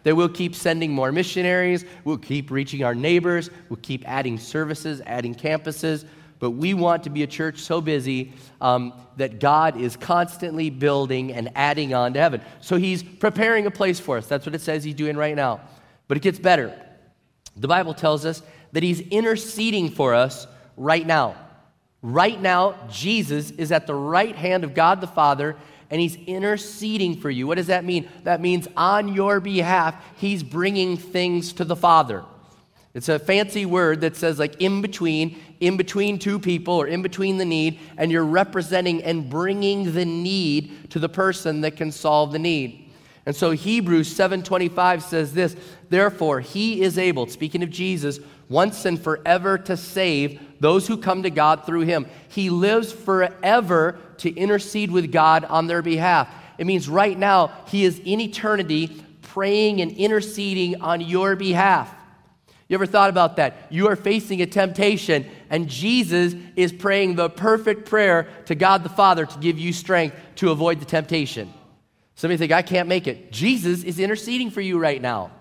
that 0.04 0.16
we'll 0.16 0.30
keep 0.30 0.56
sending 0.56 0.92
more 0.92 1.12
missionaries, 1.12 1.86
we'll 2.04 2.18
keep 2.18 2.52
reaching 2.52 2.84
our 2.84 2.96
neighbors, 2.96 3.50
we'll 3.70 3.80
keep 3.82 4.08
adding 4.08 4.38
services, 4.38 5.02
adding 5.06 5.34
campuses. 5.34 6.06
But 6.40 6.52
we 6.52 6.74
want 6.74 7.04
to 7.04 7.10
be 7.10 7.24
a 7.24 7.28
church 7.28 7.60
so 7.60 7.80
busy 7.80 8.34
um, 8.60 8.94
that 9.16 9.40
God 9.40 9.80
is 9.80 9.96
constantly 9.96 10.70
building 10.70 11.32
and 11.32 11.50
adding 11.56 11.94
on 11.94 12.14
to 12.14 12.20
heaven. 12.20 12.42
So 12.60 12.76
He's 12.76 13.02
preparing 13.02 13.66
a 13.66 13.72
place 13.72 14.00
for 14.00 14.18
us. 14.18 14.28
That's 14.28 14.46
what 14.46 14.54
it 14.54 14.60
says 14.60 14.84
He's 14.84 14.94
doing 14.96 15.16
right 15.16 15.36
now. 15.36 15.62
But 16.10 16.18
it 16.18 16.20
gets 16.20 16.40
better. 16.40 16.78
The 17.56 17.68
Bible 17.69 17.94
tells 17.94 18.26
us 18.26 18.42
that 18.74 18.83
He's 18.83 19.00
interceding 19.00 19.90
for 19.90 20.14
us 20.14 20.45
right 20.76 21.07
now. 21.07 21.38
Right 22.02 22.42
now, 22.42 22.76
Jesus 22.90 23.52
is 23.52 23.72
at 23.72 23.88
the 23.88 23.95
right 23.95 24.36
hand 24.36 24.66
of 24.66 24.74
God 24.74 25.00
the 25.00 25.07
Father, 25.07 25.56
and 25.94 26.02
he's 26.02 26.16
interceding 26.26 27.16
for 27.16 27.30
you. 27.30 27.45
What 27.45 27.57
does 27.57 27.68
that 27.68 27.85
mean? 27.85 28.09
That 28.23 28.42
means 28.42 28.68
on 28.76 29.14
your 29.14 29.40
behalf, 29.40 29.94
he's 30.18 30.42
bringing 30.42 30.97
things 30.97 31.54
to 31.54 31.64
the 31.64 31.76
Father. 31.76 32.23
It's 32.95 33.09
a 33.09 33.19
fancy 33.19 33.68
word 33.68 34.02
that 34.02 34.16
says, 34.16 34.40
like, 34.40 34.59
in 34.59 34.81
between, 34.81 35.38
in 35.59 35.78
between 35.78 36.18
two 36.18 36.40
people 36.40 36.73
or 36.73 36.88
in 36.88 37.04
between 37.04 37.38
the 37.38 37.45
need, 37.45 37.78
and 37.95 38.12
you're 38.12 38.26
representing 38.26 39.04
and 39.04 39.30
bringing 39.30 39.94
the 39.94 40.04
need 40.04 40.90
to 40.90 40.97
the 40.97 41.09
person 41.09 41.62
that 41.62 41.76
can 41.76 41.92
solve 41.92 42.31
the 42.31 42.40
need. 42.40 42.92
And 43.28 43.35
so 43.35 43.52
Hebrews 43.52 44.12
7:25 44.12 45.04
says 45.04 45.35
this, 45.35 45.56
therefore 45.90 46.40
he 46.40 46.81
is 46.81 46.97
able, 46.97 47.28
speaking 47.28 47.62
of 47.62 47.69
Jesus, 47.69 48.19
once 48.50 48.83
and 48.85 49.00
forever 49.00 49.59
to 49.59 49.78
save 49.78 50.42
those 50.59 50.88
who 50.88 50.97
come 50.97 51.21
to 51.21 51.30
God 51.30 51.68
through 51.68 51.81
him. 51.81 52.07
He 52.30 52.50
lives 52.50 52.92
forever 52.92 54.00
to 54.20 54.34
intercede 54.34 54.92
with 54.92 55.12
God 55.12 55.46
on 55.46 55.68
their 55.68 55.82
behalf. 55.82 56.34
It 56.58 56.66
means 56.66 56.88
right 56.88 57.18
now, 57.18 57.52
He 57.68 57.84
is 57.84 58.00
in 58.00 58.20
eternity 58.20 59.04
praying 59.22 59.82
and 59.82 59.92
interceding 59.92 60.82
on 60.82 61.02
your 61.02 61.36
behalf. 61.36 61.94
You 62.68 62.76
ever 62.76 62.86
thought 62.86 63.10
about 63.10 63.36
that? 63.38 63.68
You 63.70 63.88
are 63.90 63.96
facing 63.96 64.42
a 64.42 64.46
temptation, 64.46 65.26
and 65.50 65.68
Jesus 65.68 66.34
is 66.56 66.72
praying 66.72 67.16
the 67.16 67.30
perfect 67.30 67.86
prayer 67.90 68.28
to 68.46 68.56
God 68.56 68.84
the 68.84 68.90
Father 68.90 69.26
to 69.26 69.40
give 69.40 69.60
you 69.60 69.74
strength 69.74 70.16
to 70.36 70.52
avoid 70.52 70.80
the 70.80 70.86
temptation. 70.86 71.54
Some 72.16 72.30
of 72.30 72.34
you 72.34 72.38
think, 72.38 72.52
I 72.52 72.62
can't 72.62 72.88
make 72.88 73.08
it. 73.08 73.32
Jesus 73.32 73.84
is 73.84 74.00
interceding 74.00 74.50
for 74.50 74.62
you 74.62 74.80
right 74.80 75.02
now. 75.02 75.32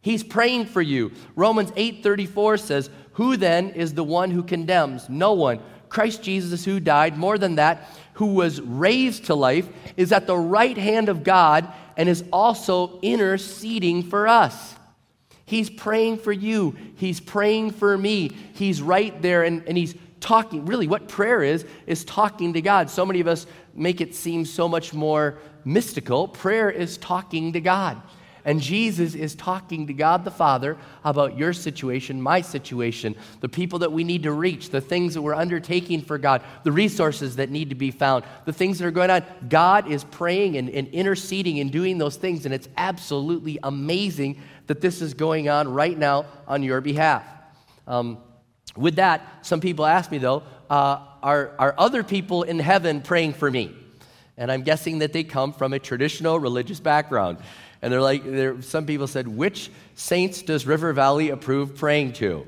He's 0.00 0.24
praying 0.24 0.66
for 0.66 0.82
you. 0.82 1.12
Romans 1.36 1.72
8:34 1.76 2.58
says, 2.58 2.90
"Who 3.12 3.36
then 3.36 3.70
is 3.70 3.94
the 3.94 4.04
one 4.04 4.30
who 4.30 4.42
condemns? 4.42 5.08
No 5.08 5.32
one. 5.32 5.60
Christ 5.88 6.22
Jesus 6.22 6.64
who 6.64 6.80
died, 6.80 7.16
more 7.16 7.38
than 7.38 7.56
that, 7.56 7.88
who 8.14 8.34
was 8.34 8.60
raised 8.60 9.26
to 9.26 9.34
life, 9.34 9.68
is 9.96 10.12
at 10.12 10.26
the 10.26 10.36
right 10.36 10.76
hand 10.76 11.08
of 11.08 11.24
God 11.24 11.72
and 11.96 12.08
is 12.08 12.24
also 12.32 12.98
interceding 13.00 14.02
for 14.02 14.28
us. 14.28 14.74
He's 15.44 15.68
praying 15.68 16.18
for 16.18 16.32
you. 16.32 16.76
He's 16.96 17.20
praying 17.20 17.72
for 17.72 17.96
me. 17.98 18.30
He's 18.54 18.80
right 18.80 19.20
there 19.20 19.42
and, 19.42 19.62
and 19.66 19.76
he's 19.76 19.94
talking. 20.20 20.64
Really, 20.64 20.86
what 20.86 21.08
prayer 21.08 21.42
is, 21.42 21.66
is 21.86 22.04
talking 22.04 22.54
to 22.54 22.62
God. 22.62 22.88
So 22.88 23.04
many 23.04 23.20
of 23.20 23.26
us 23.26 23.46
make 23.74 24.00
it 24.00 24.14
seem 24.14 24.44
so 24.44 24.68
much 24.68 24.94
more 24.94 25.38
mystical. 25.64 26.28
Prayer 26.28 26.70
is 26.70 26.96
talking 26.96 27.52
to 27.52 27.60
God. 27.60 28.00
And 28.44 28.60
Jesus 28.60 29.14
is 29.14 29.34
talking 29.34 29.86
to 29.86 29.92
God 29.92 30.24
the 30.24 30.30
Father 30.30 30.76
about 31.04 31.36
your 31.38 31.52
situation, 31.52 32.20
my 32.20 32.40
situation, 32.40 33.14
the 33.40 33.48
people 33.48 33.78
that 33.80 33.92
we 33.92 34.02
need 34.02 34.24
to 34.24 34.32
reach, 34.32 34.70
the 34.70 34.80
things 34.80 35.14
that 35.14 35.22
we're 35.22 35.34
undertaking 35.34 36.02
for 36.02 36.18
God, 36.18 36.42
the 36.64 36.72
resources 36.72 37.36
that 37.36 37.50
need 37.50 37.68
to 37.68 37.76
be 37.76 37.90
found, 37.90 38.24
the 38.44 38.52
things 38.52 38.78
that 38.78 38.86
are 38.86 38.90
going 38.90 39.10
on. 39.10 39.22
God 39.48 39.90
is 39.90 40.02
praying 40.04 40.56
and, 40.56 40.68
and 40.70 40.88
interceding 40.88 41.60
and 41.60 41.70
doing 41.70 41.98
those 41.98 42.16
things, 42.16 42.44
and 42.44 42.54
it's 42.54 42.68
absolutely 42.76 43.58
amazing 43.62 44.40
that 44.66 44.80
this 44.80 45.02
is 45.02 45.14
going 45.14 45.48
on 45.48 45.72
right 45.72 45.96
now 45.96 46.26
on 46.48 46.62
your 46.62 46.80
behalf. 46.80 47.24
Um, 47.86 48.18
with 48.76 48.96
that, 48.96 49.46
some 49.46 49.60
people 49.60 49.86
ask 49.86 50.10
me, 50.10 50.18
though, 50.18 50.42
uh, 50.68 50.98
are, 51.22 51.52
are 51.58 51.74
other 51.78 52.02
people 52.02 52.42
in 52.42 52.58
heaven 52.58 53.02
praying 53.02 53.34
for 53.34 53.50
me? 53.50 53.76
And 54.36 54.50
I'm 54.50 54.62
guessing 54.62 55.00
that 55.00 55.12
they 55.12 55.24
come 55.24 55.52
from 55.52 55.72
a 55.72 55.78
traditional 55.78 56.38
religious 56.38 56.80
background. 56.80 57.38
And 57.82 57.92
they're 57.92 58.00
like, 58.00 58.24
they're, 58.24 58.62
some 58.62 58.86
people 58.86 59.08
said, 59.08 59.26
which 59.26 59.70
saints 59.96 60.42
does 60.42 60.66
River 60.66 60.92
Valley 60.92 61.30
approve 61.30 61.76
praying 61.76 62.12
to? 62.14 62.46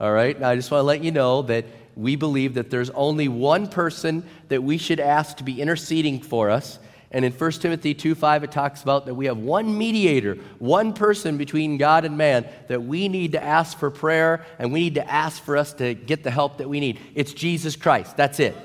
All 0.00 0.12
right, 0.12 0.38
now 0.38 0.50
I 0.50 0.56
just 0.56 0.70
want 0.70 0.80
to 0.80 0.86
let 0.86 1.02
you 1.02 1.10
know 1.10 1.42
that 1.42 1.64
we 1.96 2.14
believe 2.14 2.54
that 2.54 2.70
there's 2.70 2.90
only 2.90 3.26
one 3.26 3.66
person 3.66 4.22
that 4.48 4.62
we 4.62 4.78
should 4.78 5.00
ask 5.00 5.38
to 5.38 5.44
be 5.44 5.60
interceding 5.60 6.20
for 6.20 6.50
us. 6.50 6.78
And 7.10 7.24
in 7.24 7.32
1 7.32 7.52
Timothy 7.52 7.94
2 7.94 8.14
5, 8.14 8.44
it 8.44 8.52
talks 8.52 8.82
about 8.82 9.06
that 9.06 9.14
we 9.14 9.26
have 9.26 9.38
one 9.38 9.76
mediator, 9.76 10.36
one 10.58 10.92
person 10.92 11.38
between 11.38 11.78
God 11.78 12.04
and 12.04 12.18
man 12.18 12.46
that 12.68 12.82
we 12.82 13.08
need 13.08 13.32
to 13.32 13.42
ask 13.42 13.78
for 13.78 13.90
prayer 13.90 14.44
and 14.58 14.72
we 14.72 14.80
need 14.80 14.96
to 14.96 15.10
ask 15.10 15.42
for 15.42 15.56
us 15.56 15.72
to 15.74 15.94
get 15.94 16.22
the 16.22 16.30
help 16.30 16.58
that 16.58 16.68
we 16.68 16.78
need. 16.78 17.00
It's 17.14 17.32
Jesus 17.32 17.74
Christ. 17.74 18.16
That's 18.16 18.38
it. 18.40 18.56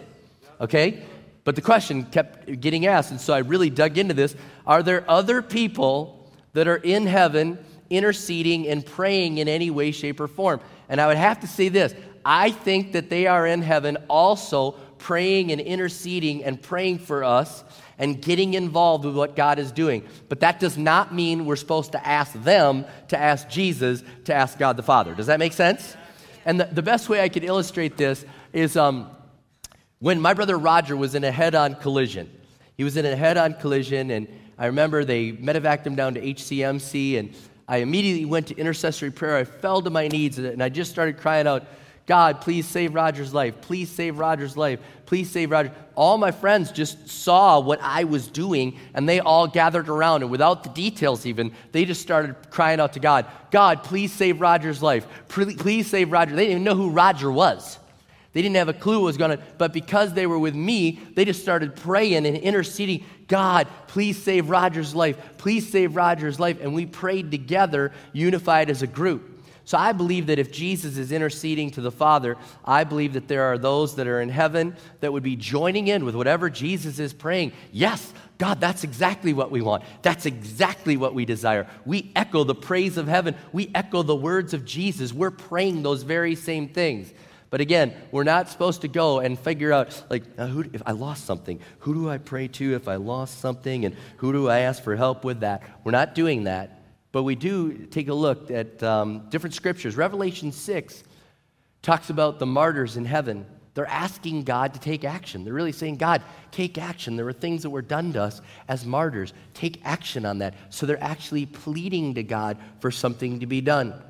Okay? 0.60 1.04
But 1.44 1.56
the 1.56 1.62
question 1.62 2.06
kept 2.06 2.60
getting 2.62 2.86
asked, 2.86 3.12
and 3.12 3.20
so 3.20 3.34
I 3.34 3.40
really 3.40 3.70
dug 3.70 3.98
into 3.98 4.14
this. 4.14 4.36
Are 4.66 4.84
there 4.84 5.10
other 5.10 5.42
people 5.42 6.32
that 6.54 6.68
are 6.68 6.78
in 6.78 7.08
heaven 7.08 7.58
interceding 7.90 8.68
and 8.68 8.86
praying 8.86 9.40
in 9.40 9.48
any 9.48 9.72
way, 9.72 9.92
shape, 9.92 10.20
or 10.20 10.28
form? 10.28 10.62
And 10.88 11.02
I 11.02 11.08
would 11.08 11.18
have 11.18 11.40
to 11.42 11.48
say 11.48 11.70
this 11.70 11.96
I 12.24 12.52
think 12.52 12.94
that 12.94 13.10
they 13.10 13.28
are 13.28 13.48
in 13.48 13.62
heaven 13.62 13.98
also 14.08 14.72
praying 15.00 15.52
and 15.52 15.60
interceding 15.60 16.44
and 16.44 16.62
praying 16.62 17.00
for 17.00 17.24
us 17.24 17.64
and 17.98 18.22
getting 18.22 18.54
involved 18.54 19.06
with 19.06 19.16
what 19.16 19.36
God 19.36 19.58
is 19.58 19.72
doing. 19.72 20.04
But 20.30 20.40
that 20.42 20.60
does 20.60 20.78
not 20.78 21.14
mean 21.14 21.46
we're 21.46 21.56
supposed 21.56 21.92
to 21.94 22.08
ask 22.08 22.34
them 22.34 22.86
to 23.08 23.18
ask 23.18 23.50
Jesus 23.50 24.04
to 24.26 24.34
ask 24.34 24.58
God 24.60 24.78
the 24.78 24.84
Father. 24.84 25.16
Does 25.16 25.28
that 25.28 25.40
make 25.40 25.54
sense? 25.54 25.96
And 26.46 26.60
the, 26.60 26.66
the 26.66 26.82
best 26.82 27.10
way 27.10 27.22
I 27.22 27.30
could 27.30 27.44
illustrate 27.44 27.98
this 27.98 28.26
is 28.54 28.78
um, 28.78 29.10
when 30.02 30.20
my 30.20 30.34
brother 30.34 30.58
Roger 30.58 30.98
was 30.98 31.16
in 31.16 31.24
a 31.24 31.32
head 31.32 31.56
on 31.56 31.76
collision. 31.76 32.30
He 32.76 32.84
was 32.84 32.98
in 32.98 33.06
a 33.06 33.16
head 33.16 33.38
on 33.38 33.54
collision, 33.54 34.10
and 34.10 34.28
I 34.58 34.66
remember 34.66 35.06
they 35.06 35.32
medevaced 35.32 35.86
him 35.86 35.96
down 35.96 36.16
to 36.16 36.22
HCMC, 36.22 37.20
and 37.20 37.34
I 37.68 37.78
immediately 37.78 38.26
went 38.26 38.48
to 38.48 38.58
intercessory 38.58 39.12
prayer. 39.12 39.38
I 39.38 39.44
fell 39.44 39.82
to 39.84 39.92
my 39.92 40.08
knees, 40.08 40.40
and 40.40 40.62
I 40.62 40.70
just 40.70 40.90
started 40.92 41.18
crying 41.18 41.46
out, 41.46 41.66
God, 42.08 42.42
please 42.42 42.68
save 42.68 42.96
Roger's 42.96 43.32
life. 43.32 43.62
Please 43.62 43.90
save 43.90 44.18
Roger's 44.18 44.58
life. 44.58 44.80
Please 45.06 45.30
save 45.30 45.52
Roger. 45.52 45.72
All 45.94 46.18
my 46.18 46.32
friends 46.32 46.72
just 46.72 47.08
saw 47.08 47.60
what 47.60 47.80
I 47.80 48.06
was 48.06 48.28
doing, 48.28 48.80
and 48.96 49.08
they 49.08 49.20
all 49.20 49.48
gathered 49.48 49.88
around. 49.88 50.24
And 50.24 50.32
without 50.32 50.64
the 50.64 50.70
details, 50.70 51.28
even, 51.28 51.54
they 51.72 51.86
just 51.86 52.02
started 52.02 52.36
crying 52.50 52.80
out 52.80 52.94
to 52.94 53.00
God, 53.00 53.28
God, 53.52 53.84
please 53.84 54.12
save 54.12 54.42
Roger's 54.42 54.82
life. 54.82 55.06
Please 55.28 55.86
save 55.86 56.12
Roger. 56.12 56.36
They 56.36 56.48
didn't 56.48 56.52
even 56.52 56.64
know 56.64 56.76
who 56.76 56.90
Roger 56.90 57.32
was. 57.32 57.78
They 58.34 58.42
didn't 58.42 58.56
have 58.56 58.70
a 58.70 58.74
clue 58.74 59.00
what 59.00 59.06
was 59.06 59.18
going 59.18 59.38
to, 59.38 59.44
but 59.58 59.74
because 59.74 60.14
they 60.14 60.26
were 60.26 60.40
with 60.40 60.56
me, 60.56 61.00
they 61.16 61.26
just 61.26 61.42
started 61.42 61.76
praying 61.76 62.26
and 62.26 62.38
interceding. 62.38 63.04
God, 63.28 63.68
please 63.88 64.22
save 64.22 64.50
Roger's 64.50 64.96
life. 64.96 65.18
Please 65.38 65.70
save 65.70 65.96
Roger's 65.96 66.40
life. 66.40 66.62
And 66.62 66.74
we 66.74 66.86
prayed 66.86 67.30
together, 67.30 67.92
unified 68.14 68.70
as 68.70 68.82
a 68.84 68.88
group. 68.88 69.28
So 69.64 69.78
I 69.78 69.92
believe 69.92 70.28
that 70.28 70.40
if 70.40 70.52
Jesus 70.52 70.98
is 70.98 71.12
interceding 71.12 71.72
to 71.72 71.82
the 71.82 71.92
Father, 71.92 72.36
I 72.66 72.84
believe 72.84 73.14
that 73.14 73.28
there 73.28 73.44
are 73.44 73.58
those 73.58 73.96
that 73.96 74.08
are 74.08 74.22
in 74.22 74.30
heaven 74.30 74.76
that 75.02 75.14
would 75.14 75.24
be 75.24 75.36
joining 75.36 75.88
in 75.88 76.04
with 76.04 76.16
whatever 76.16 76.50
Jesus 76.50 77.00
is 77.00 77.14
praying. 77.14 77.52
Yes, 77.72 78.14
God, 78.38 78.60
that's 78.60 78.84
exactly 78.84 79.34
what 79.34 79.52
we 79.52 79.62
want. 79.62 79.84
That's 80.02 80.26
exactly 80.26 80.98
what 80.98 81.14
we 81.14 81.26
desire. 81.26 81.68
We 81.86 82.12
echo 82.16 82.44
the 82.44 82.56
praise 82.56 82.98
of 82.98 83.08
heaven. 83.08 83.36
We 83.54 83.70
echo 83.76 84.04
the 84.04 84.16
words 84.16 84.54
of 84.54 84.66
Jesus. 84.66 85.14
We're 85.14 85.32
praying 85.32 85.84
those 85.84 86.04
very 86.04 86.36
same 86.36 86.68
things. 86.68 87.14
But 87.52 87.60
again, 87.60 87.94
we're 88.12 88.24
not 88.24 88.48
supposed 88.48 88.82
to 88.82 88.88
go 88.88 89.20
and 89.20 89.38
figure 89.38 89.74
out, 89.74 90.02
like, 90.10 90.24
uh, 90.38 90.48
who, 90.48 90.64
if 90.72 90.82
I 90.86 90.94
lost 90.94 91.26
something, 91.26 91.60
who 91.80 91.94
do 91.94 92.10
I 92.10 92.18
pray 92.18 92.48
to 92.48 92.76
if 92.76 92.88
I 92.88 92.96
lost 92.96 93.42
something, 93.42 93.84
and 93.84 93.94
who 94.18 94.32
do 94.32 94.50
I 94.50 94.60
ask 94.60 94.82
for 94.82 94.96
help 94.96 95.26
with 95.26 95.42
that? 95.42 95.62
We're 95.84 95.92
not 95.92 96.16
doing 96.16 96.46
that. 96.46 96.82
But 97.12 97.24
we 97.24 97.36
do 97.36 97.74
take 97.88 98.08
a 98.08 98.14
look 98.14 98.50
at 98.52 98.82
um, 98.82 99.28
different 99.30 99.54
scriptures. 99.54 99.98
Revelation 99.98 100.54
6 100.54 101.04
talks 101.82 102.10
about 102.10 102.40
the 102.40 102.46
martyrs 102.46 102.96
in 102.96 103.04
heaven. 103.04 103.46
They're 103.74 103.86
asking 103.86 104.44
God 104.44 104.74
to 104.74 104.80
take 104.80 105.04
action. 105.04 105.44
They're 105.44 105.54
really 105.54 105.74
saying, 105.74 105.98
God, 105.98 106.22
take 106.52 106.78
action. 106.78 107.18
There 107.18 107.26
were 107.26 107.34
things 107.34 107.64
that 107.64 107.70
were 107.70 107.82
done 107.82 108.14
to 108.14 108.22
us 108.24 108.42
as 108.70 108.86
martyrs. 108.86 109.34
Take 109.54 109.82
action 109.84 110.26
on 110.26 110.38
that. 110.38 110.54
So 110.70 110.86
they're 110.86 111.04
actually 111.04 111.48
pleading 111.48 112.14
to 112.14 112.24
God 112.24 112.58
for 112.80 112.92
something 112.92 113.42
to 113.42 113.46
be 113.46 113.60
done. 113.60 114.02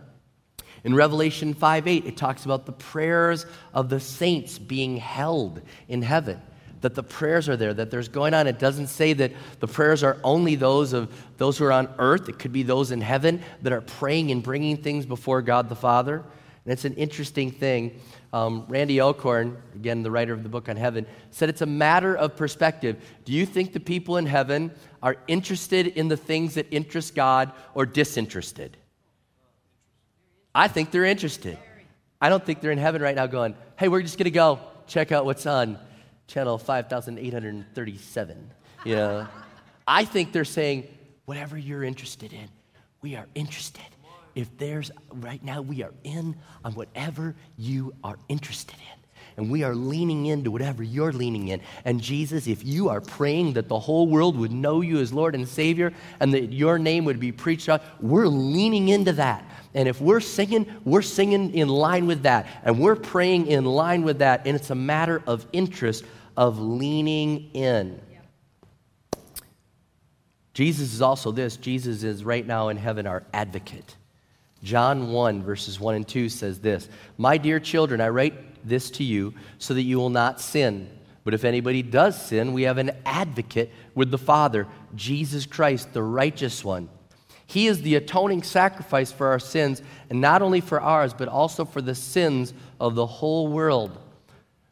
In 0.84 0.96
Revelation 0.96 1.54
5 1.54 1.88
8, 1.88 2.06
it 2.06 2.18
talks 2.18 2.46
about 2.46 2.66
the 2.66 2.72
prayers 2.72 3.46
of 3.74 3.90
the 3.90 4.00
saints 4.00 4.58
being 4.58 4.98
held 4.98 5.62
in 5.88 6.02
heaven. 6.02 6.42
That 6.82 6.96
the 6.96 7.04
prayers 7.04 7.48
are 7.48 7.56
there, 7.56 7.76
that 7.76 7.92
there's 7.92 8.08
going 8.08 8.34
on. 8.34 8.48
It 8.48 8.58
doesn't 8.58 8.88
say 8.88 9.14
that 9.14 9.32
the 9.60 9.68
prayers 9.68 10.04
are 10.04 10.18
only 10.24 10.56
those 10.56 10.94
of 10.94 11.14
those 11.38 11.60
who 11.60 11.66
are 11.66 11.72
on 11.72 11.94
earth. 12.00 12.28
It 12.28 12.40
could 12.40 12.52
be 12.52 12.64
those 12.64 12.90
in 12.90 13.02
heaven 13.02 13.44
that 13.62 13.72
are 13.72 13.82
praying 13.82 14.32
and 14.32 14.42
bringing 14.42 14.78
things 14.78 15.06
before 15.06 15.44
God 15.44 15.70
the 15.70 15.76
Father. 15.76 16.24
And 16.66 16.72
it's 16.74 16.86
an 16.86 16.96
interesting 16.96 17.52
thing. 17.52 18.00
Um, 18.34 18.66
Randy 18.68 19.00
Alcorn, 19.00 19.62
again, 19.76 20.02
the 20.02 20.12
writer 20.12 20.34
of 20.34 20.42
the 20.42 20.50
book 20.50 20.70
on 20.70 20.76
heaven, 20.76 21.06
said 21.30 21.50
it's 21.50 21.62
a 21.62 21.68
matter 21.68 22.16
of 22.16 22.36
perspective. 22.36 23.04
Do 23.26 23.34
you 23.34 23.46
think 23.46 23.74
the 23.74 23.80
people 23.80 24.18
in 24.18 24.26
heaven 24.26 24.72
are 25.04 25.18
interested 25.28 25.88
in 25.88 26.08
the 26.08 26.18
things 26.18 26.56
that 26.56 26.66
interest 26.72 27.14
God 27.14 27.52
or 27.76 27.86
disinterested? 27.86 28.78
I 30.54 30.68
think 30.68 30.92
they're 30.92 31.06
interested. 31.06 31.58
I 32.20 32.30
don't 32.30 32.46
think 32.46 32.62
they're 32.62 32.72
in 32.72 32.78
heaven 32.78 33.02
right 33.02 33.16
now 33.16 33.28
going, 33.28 33.56
hey, 33.78 33.88
we're 33.88 34.02
just 34.02 34.18
going 34.18 34.26
to 34.26 34.32
go 34.32 34.60
check 34.88 35.12
out 35.12 35.26
what's 35.26 35.46
on 35.46 35.80
channel 36.28 36.58
5837. 36.58 38.52
You 38.86 38.96
know, 38.96 39.28
I 39.88 40.06
think 40.06 40.32
they're 40.32 40.46
saying, 40.46 40.88
whatever 41.26 41.58
you're 41.58 41.84
interested 41.84 42.34
in, 42.34 42.48
we 43.02 43.16
are 43.16 43.28
interested. 43.34 43.82
If 44.36 44.58
there's, 44.58 44.92
right 45.14 45.44
now, 45.44 45.62
we 45.62 45.84
are 45.84 45.94
in 46.04 46.36
on 46.64 46.74
whatever 46.74 47.36
you 47.58 47.94
are 48.04 48.18
interested 48.30 48.76
in. 48.76 49.01
And 49.38 49.50
we 49.50 49.64
are 49.64 49.76
leaning 49.76 50.28
into 50.28 50.52
whatever 50.52 50.84
you're 50.84 51.14
leaning 51.14 51.50
in. 51.50 51.62
And 51.86 52.02
Jesus, 52.02 52.48
if 52.48 52.66
you 52.66 52.90
are 52.90 53.02
praying 53.02 53.54
that 53.54 53.68
the 53.68 53.80
whole 53.80 54.08
world 54.08 54.38
would 54.38 54.52
know 54.52 54.82
you 54.82 55.00
as 55.00 55.14
Lord 55.14 55.36
and 55.36 55.48
Savior 55.48 55.94
and 56.20 56.34
that 56.34 56.52
your 56.52 56.78
name 56.78 57.06
would 57.06 57.20
be 57.20 57.32
preached 57.32 57.70
out, 57.70 57.84
we're 58.02 58.28
leaning 58.28 58.90
into 58.90 59.14
that. 59.14 59.44
And 59.74 59.88
if 59.88 60.02
we're 60.02 60.20
singing, 60.20 60.66
we're 60.84 61.02
singing 61.02 61.54
in 61.54 61.70
line 61.70 62.06
with 62.08 62.24
that. 62.24 62.48
And 62.64 62.80
we're 62.80 62.96
praying 62.96 63.48
in 63.48 63.66
line 63.66 64.04
with 64.04 64.20
that. 64.20 64.46
And 64.46 64.56
it's 64.56 64.70
a 64.70 64.76
matter 64.76 65.24
of 65.26 65.46
interest, 65.54 66.04
of 66.36 66.60
leaning 66.60 67.52
in. 67.54 68.02
Jesus 70.54 70.94
is 70.94 71.02
also 71.02 71.32
this 71.32 71.56
Jesus 71.58 72.04
is 72.04 72.24
right 72.24 72.46
now 72.46 72.70
in 72.70 72.78
heaven 72.78 73.08
our 73.08 73.24
advocate. 73.34 73.96
John 74.64 75.12
1, 75.12 75.42
verses 75.42 75.80
1 75.80 75.96
and 75.96 76.08
2 76.08 76.30
says 76.30 76.60
this 76.60 76.88
My 77.18 77.38
dear 77.38 77.60
children, 77.60 78.02
I 78.02 78.10
write 78.10 78.51
this 78.64 78.92
to 78.92 79.04
you 79.04 79.34
so 79.58 79.74
that 79.74 79.84
you 79.84 79.98
will 79.98 80.10
not 80.10 80.40
sin. 80.40 80.90
But 81.24 81.34
if 81.34 81.44
anybody 81.44 81.84
does 81.84 82.20
sin, 82.20 82.54
we 82.54 82.64
have 82.64 82.78
an 82.78 82.92
advocate 83.06 83.72
with 83.94 84.12
the 84.12 84.18
Father, 84.18 84.68
Jesus 84.96 85.46
Christ, 85.46 85.94
the 85.94 86.02
righteous 86.02 86.64
one. 86.64 86.90
He 87.46 87.68
is 87.68 87.82
the 87.82 87.96
atoning 87.96 88.44
sacrifice 88.44 89.12
for 89.12 89.28
our 89.28 89.40
sins, 89.40 89.82
and 90.10 90.22
not 90.22 90.42
only 90.42 90.62
for 90.62 90.80
ours, 90.80 91.14
but 91.14 91.28
also 91.28 91.66
for 91.66 91.82
the 91.82 91.96
sins 91.96 92.54
of 92.80 92.96
the 92.96 93.06
whole 93.06 93.50
world. 93.50 93.98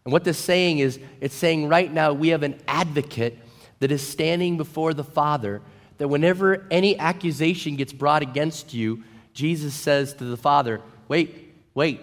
And 0.06 0.14
what 0.14 0.24
this 0.24 0.38
saying 0.38 0.80
is, 0.80 0.98
it's 1.20 1.36
saying 1.36 1.68
right 1.68 1.92
now 1.92 2.14
we 2.14 2.30
have 2.30 2.42
an 2.42 2.60
advocate 2.68 3.38
that 3.80 3.92
is 3.92 4.06
standing 4.06 4.58
before 4.58 4.94
the 4.94 5.04
Father, 5.04 5.62
that 5.98 6.08
whenever 6.08 6.66
any 6.72 6.98
accusation 6.98 7.76
gets 7.76 7.94
brought 7.94 8.22
against 8.22 8.74
you, 8.74 9.04
Jesus 9.34 9.74
says 9.74 10.14
to 10.16 10.24
the 10.24 10.38
Father, 10.38 10.82
Wait, 11.10 11.54
wait, 11.74 12.00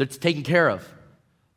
that's 0.00 0.16
taken 0.16 0.42
care 0.42 0.70
of. 0.70 0.88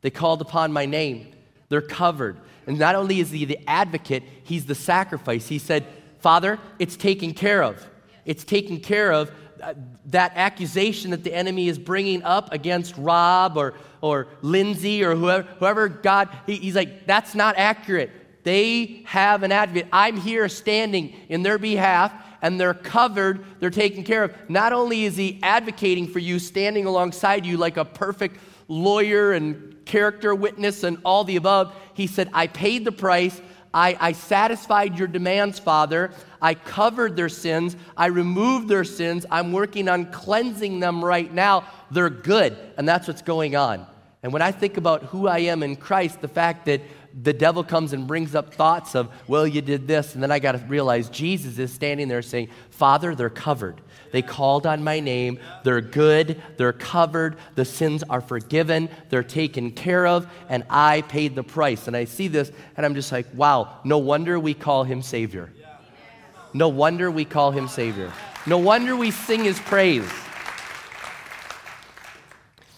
They 0.02 0.10
called 0.10 0.42
upon 0.42 0.70
my 0.70 0.84
name, 0.84 1.32
they're 1.70 1.80
covered. 1.80 2.36
And 2.66 2.78
not 2.78 2.94
only 2.94 3.20
is 3.20 3.30
he 3.30 3.46
the 3.46 3.58
advocate, 3.66 4.22
he's 4.42 4.66
the 4.66 4.74
sacrifice. 4.74 5.48
He 5.48 5.58
said, 5.58 5.86
Father, 6.18 6.58
it's 6.78 6.96
taken 6.96 7.32
care 7.32 7.62
of. 7.62 7.88
It's 8.26 8.44
taken 8.44 8.80
care 8.80 9.12
of. 9.12 9.30
uh, 9.64 9.72
that 10.06 10.32
accusation 10.34 11.10
that 11.12 11.24
the 11.24 11.34
enemy 11.34 11.68
is 11.68 11.78
bringing 11.78 12.22
up 12.22 12.52
against 12.52 12.94
Rob 12.98 13.56
or, 13.56 13.72
or 14.02 14.28
Lindsay 14.42 15.02
or 15.02 15.14
whoever, 15.14 15.48
whoever 15.58 15.88
God, 15.88 16.28
he, 16.46 16.56
he's 16.56 16.76
like, 16.76 17.06
that's 17.06 17.34
not 17.34 17.56
accurate. 17.56 18.10
They 18.44 19.02
have 19.06 19.42
an 19.42 19.52
advocate. 19.52 19.88
I'm 19.90 20.18
here 20.18 20.48
standing 20.50 21.14
in 21.30 21.42
their 21.42 21.56
behalf, 21.56 22.12
and 22.44 22.60
they're 22.60 22.74
covered, 22.74 23.42
they're 23.58 23.70
taken 23.70 24.04
care 24.04 24.22
of. 24.22 24.50
Not 24.50 24.74
only 24.74 25.04
is 25.04 25.16
he 25.16 25.40
advocating 25.42 26.06
for 26.06 26.18
you, 26.18 26.38
standing 26.38 26.84
alongside 26.84 27.46
you 27.46 27.56
like 27.56 27.78
a 27.78 27.86
perfect 27.86 28.36
lawyer 28.68 29.32
and 29.32 29.82
character 29.86 30.34
witness 30.34 30.84
and 30.84 30.98
all 31.06 31.24
the 31.24 31.36
above, 31.36 31.74
he 31.94 32.06
said, 32.06 32.28
I 32.34 32.48
paid 32.48 32.84
the 32.84 32.92
price. 32.92 33.40
I, 33.72 33.96
I, 33.98 34.12
satisfied 34.12 34.98
your 34.98 35.08
demands, 35.08 35.58
Father. 35.58 36.12
I 36.42 36.52
covered 36.52 37.16
their 37.16 37.30
sins. 37.30 37.76
I 37.96 38.06
removed 38.06 38.68
their 38.68 38.84
sins. 38.84 39.24
I'm 39.30 39.50
working 39.50 39.88
on 39.88 40.12
cleansing 40.12 40.80
them 40.80 41.02
right 41.02 41.32
now. 41.32 41.64
They're 41.90 42.10
good. 42.10 42.58
And 42.76 42.86
that's 42.86 43.08
what's 43.08 43.22
going 43.22 43.56
on. 43.56 43.86
And 44.22 44.34
when 44.34 44.42
I 44.42 44.52
think 44.52 44.76
about 44.76 45.04
who 45.04 45.28
I 45.28 45.38
am 45.38 45.62
in 45.62 45.76
Christ, 45.76 46.20
the 46.20 46.28
fact 46.28 46.66
that 46.66 46.82
the 47.22 47.32
devil 47.32 47.62
comes 47.62 47.92
and 47.92 48.06
brings 48.06 48.34
up 48.34 48.54
thoughts 48.54 48.96
of, 48.96 49.08
well, 49.28 49.46
you 49.46 49.62
did 49.62 49.86
this. 49.86 50.14
And 50.14 50.22
then 50.22 50.32
I 50.32 50.40
got 50.40 50.52
to 50.52 50.58
realize 50.66 51.08
Jesus 51.08 51.58
is 51.58 51.72
standing 51.72 52.08
there 52.08 52.22
saying, 52.22 52.48
Father, 52.70 53.14
they're 53.14 53.30
covered. 53.30 53.80
They 54.10 54.22
called 54.22 54.66
on 54.66 54.82
my 54.82 55.00
name. 55.00 55.38
They're 55.62 55.80
good. 55.80 56.42
They're 56.56 56.72
covered. 56.72 57.36
The 57.54 57.64
sins 57.64 58.02
are 58.10 58.20
forgiven. 58.20 58.88
They're 59.10 59.22
taken 59.22 59.70
care 59.70 60.06
of. 60.06 60.26
And 60.48 60.64
I 60.68 61.02
paid 61.02 61.36
the 61.36 61.44
price. 61.44 61.86
And 61.86 61.96
I 61.96 62.04
see 62.04 62.26
this 62.26 62.50
and 62.76 62.84
I'm 62.84 62.94
just 62.94 63.12
like, 63.12 63.26
wow, 63.34 63.78
no 63.84 63.98
wonder 63.98 64.38
we 64.38 64.54
call 64.54 64.82
him 64.82 65.00
Savior. 65.00 65.52
No 66.52 66.68
wonder 66.68 67.10
we 67.10 67.24
call 67.24 67.52
him 67.52 67.68
Savior. 67.68 68.12
No 68.46 68.58
wonder 68.58 68.96
we 68.96 69.10
sing 69.10 69.44
his 69.44 69.58
praise. 69.60 70.08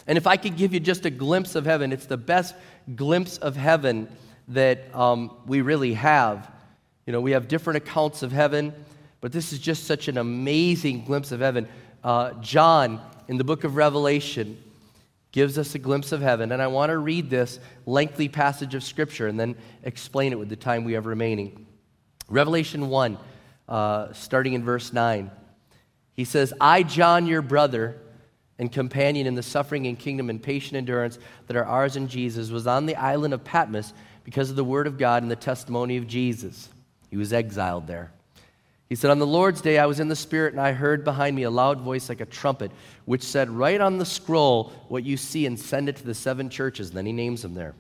And 0.07 0.17
if 0.17 0.27
I 0.27 0.37
could 0.37 0.57
give 0.57 0.73
you 0.73 0.81
just 0.81 1.05
a 1.05 1.11
glimpse 1.11 1.55
of 1.55 1.65
heaven, 1.65 1.93
it's 1.93 2.07
the 2.07 2.17
best 2.17 2.55
glimpse 2.95 3.39
of 3.39 3.57
heaven 3.57 4.09
that 4.49 4.95
um, 4.95 5.37
we 5.47 5.61
really 5.61 5.95
have. 5.95 6.51
You 7.07 7.13
know, 7.13 7.21
we 7.21 7.33
have 7.33 7.49
different 7.49 7.79
accounts 7.79 8.23
of 8.23 8.33
heaven, 8.33 8.73
but 9.21 9.33
this 9.33 9.53
is 9.53 9.59
just 9.59 9.85
such 9.85 10.09
an 10.09 10.19
amazing 10.19 11.05
glimpse 11.05 11.33
of 11.33 11.41
heaven. 11.41 11.69
Uh, 12.03 12.33
John, 12.35 13.01
in 13.29 13.39
the 13.39 13.45
book 13.45 13.65
of 13.65 13.77
Revelation, 13.77 14.63
gives 15.33 15.59
us 15.59 15.75
a 15.75 15.79
glimpse 15.79 16.13
of 16.13 16.21
heaven, 16.21 16.53
and 16.53 16.63
I 16.63 16.67
want 16.69 16.91
to 16.91 16.99
read 16.99 17.29
this 17.29 17.59
lengthy 17.85 18.29
passage 18.29 18.75
of 18.75 18.83
Scripture 18.83 19.27
and 19.27 19.39
then 19.39 19.55
explain 19.83 20.33
it 20.33 20.39
with 20.39 20.49
the 20.49 20.57
time 20.57 20.85
we 20.85 20.95
have 20.95 21.07
remaining. 21.07 21.67
Revelation 22.29 22.89
1, 22.89 23.19
uh, 23.69 24.13
starting 24.13 24.55
in 24.55 24.65
verse 24.65 24.93
9. 24.93 25.31
He 26.15 26.25
says, 26.25 26.55
I, 26.61 26.83
John, 26.83 27.27
your 27.27 27.43
brother, 27.43 28.01
and 28.59 28.73
companion 28.73 29.27
in 29.27 29.35
the 29.35 29.43
suffering 29.43 29.87
and 29.87 29.99
kingdom 29.99 30.31
and 30.31 30.43
patient 30.43 30.77
endurance 30.77 31.19
that 31.47 31.57
are 31.57 31.67
ours 31.67 31.97
in 31.97 32.09
Jesus, 32.09 32.51
was 32.51 32.67
on 32.67 32.87
the 32.87 32.97
island 32.97 33.35
of 33.35 33.45
Patmos 33.45 33.93
because 34.27 34.51
of 34.51 34.57
the 34.57 34.65
word 34.65 34.89
of 34.89 34.99
God 34.99 35.23
and 35.23 35.31
the 35.31 35.37
testimony 35.37 35.97
of 35.99 36.09
Jesus. 36.09 36.69
He 37.11 37.17
was 37.17 37.33
exiled 37.33 37.87
there. 37.87 38.11
He 38.89 38.97
said, 38.97 39.13
On 39.13 39.21
the 39.21 39.27
Lord's 39.27 39.61
day, 39.61 39.79
I 39.79 39.87
was 39.87 40.01
in 40.01 40.09
the 40.09 40.17
Spirit, 40.17 40.53
and 40.53 40.61
I 40.61 40.73
heard 40.73 41.05
behind 41.05 41.37
me 41.37 41.45
a 41.45 41.51
loud 41.51 41.81
voice 41.81 42.09
like 42.09 42.21
a 42.21 42.27
trumpet, 42.27 42.73
which 43.05 43.23
said, 43.23 43.49
Write 43.49 43.81
on 43.81 43.99
the 43.99 44.05
scroll 44.05 44.73
what 44.89 45.05
you 45.05 45.17
see 45.17 45.47
and 45.47 45.59
send 45.59 45.89
it 45.89 45.95
to 45.97 46.05
the 46.05 46.13
seven 46.13 46.51
churches. 46.51 46.89
And 46.89 46.97
then 46.97 47.07
he 47.07 47.13
names 47.13 47.43
them 47.43 47.55
there. 47.55 47.77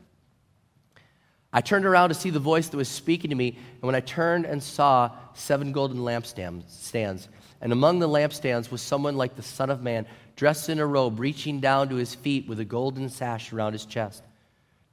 I 1.52 1.62
turned 1.62 1.84
around 1.84 2.10
to 2.10 2.14
see 2.14 2.30
the 2.30 2.38
voice 2.38 2.68
that 2.68 2.76
was 2.76 2.88
speaking 2.88 3.30
to 3.30 3.36
me, 3.36 3.48
and 3.48 3.82
when 3.82 3.96
I 3.96 4.00
turned 4.00 4.44
and 4.44 4.62
saw 4.62 5.10
seven 5.34 5.72
golden 5.72 5.98
lampstands, 5.98 7.26
and 7.60 7.72
among 7.72 7.98
the 7.98 8.08
lampstands 8.08 8.70
was 8.70 8.82
someone 8.82 9.16
like 9.16 9.34
the 9.34 9.42
Son 9.42 9.68
of 9.68 9.82
Man 9.82 10.06
dressed 10.36 10.68
in 10.68 10.78
a 10.78 10.86
robe, 10.86 11.18
reaching 11.18 11.58
down 11.58 11.88
to 11.88 11.96
his 11.96 12.14
feet 12.14 12.46
with 12.46 12.60
a 12.60 12.64
golden 12.64 13.08
sash 13.08 13.52
around 13.52 13.72
his 13.72 13.84
chest. 13.84 14.22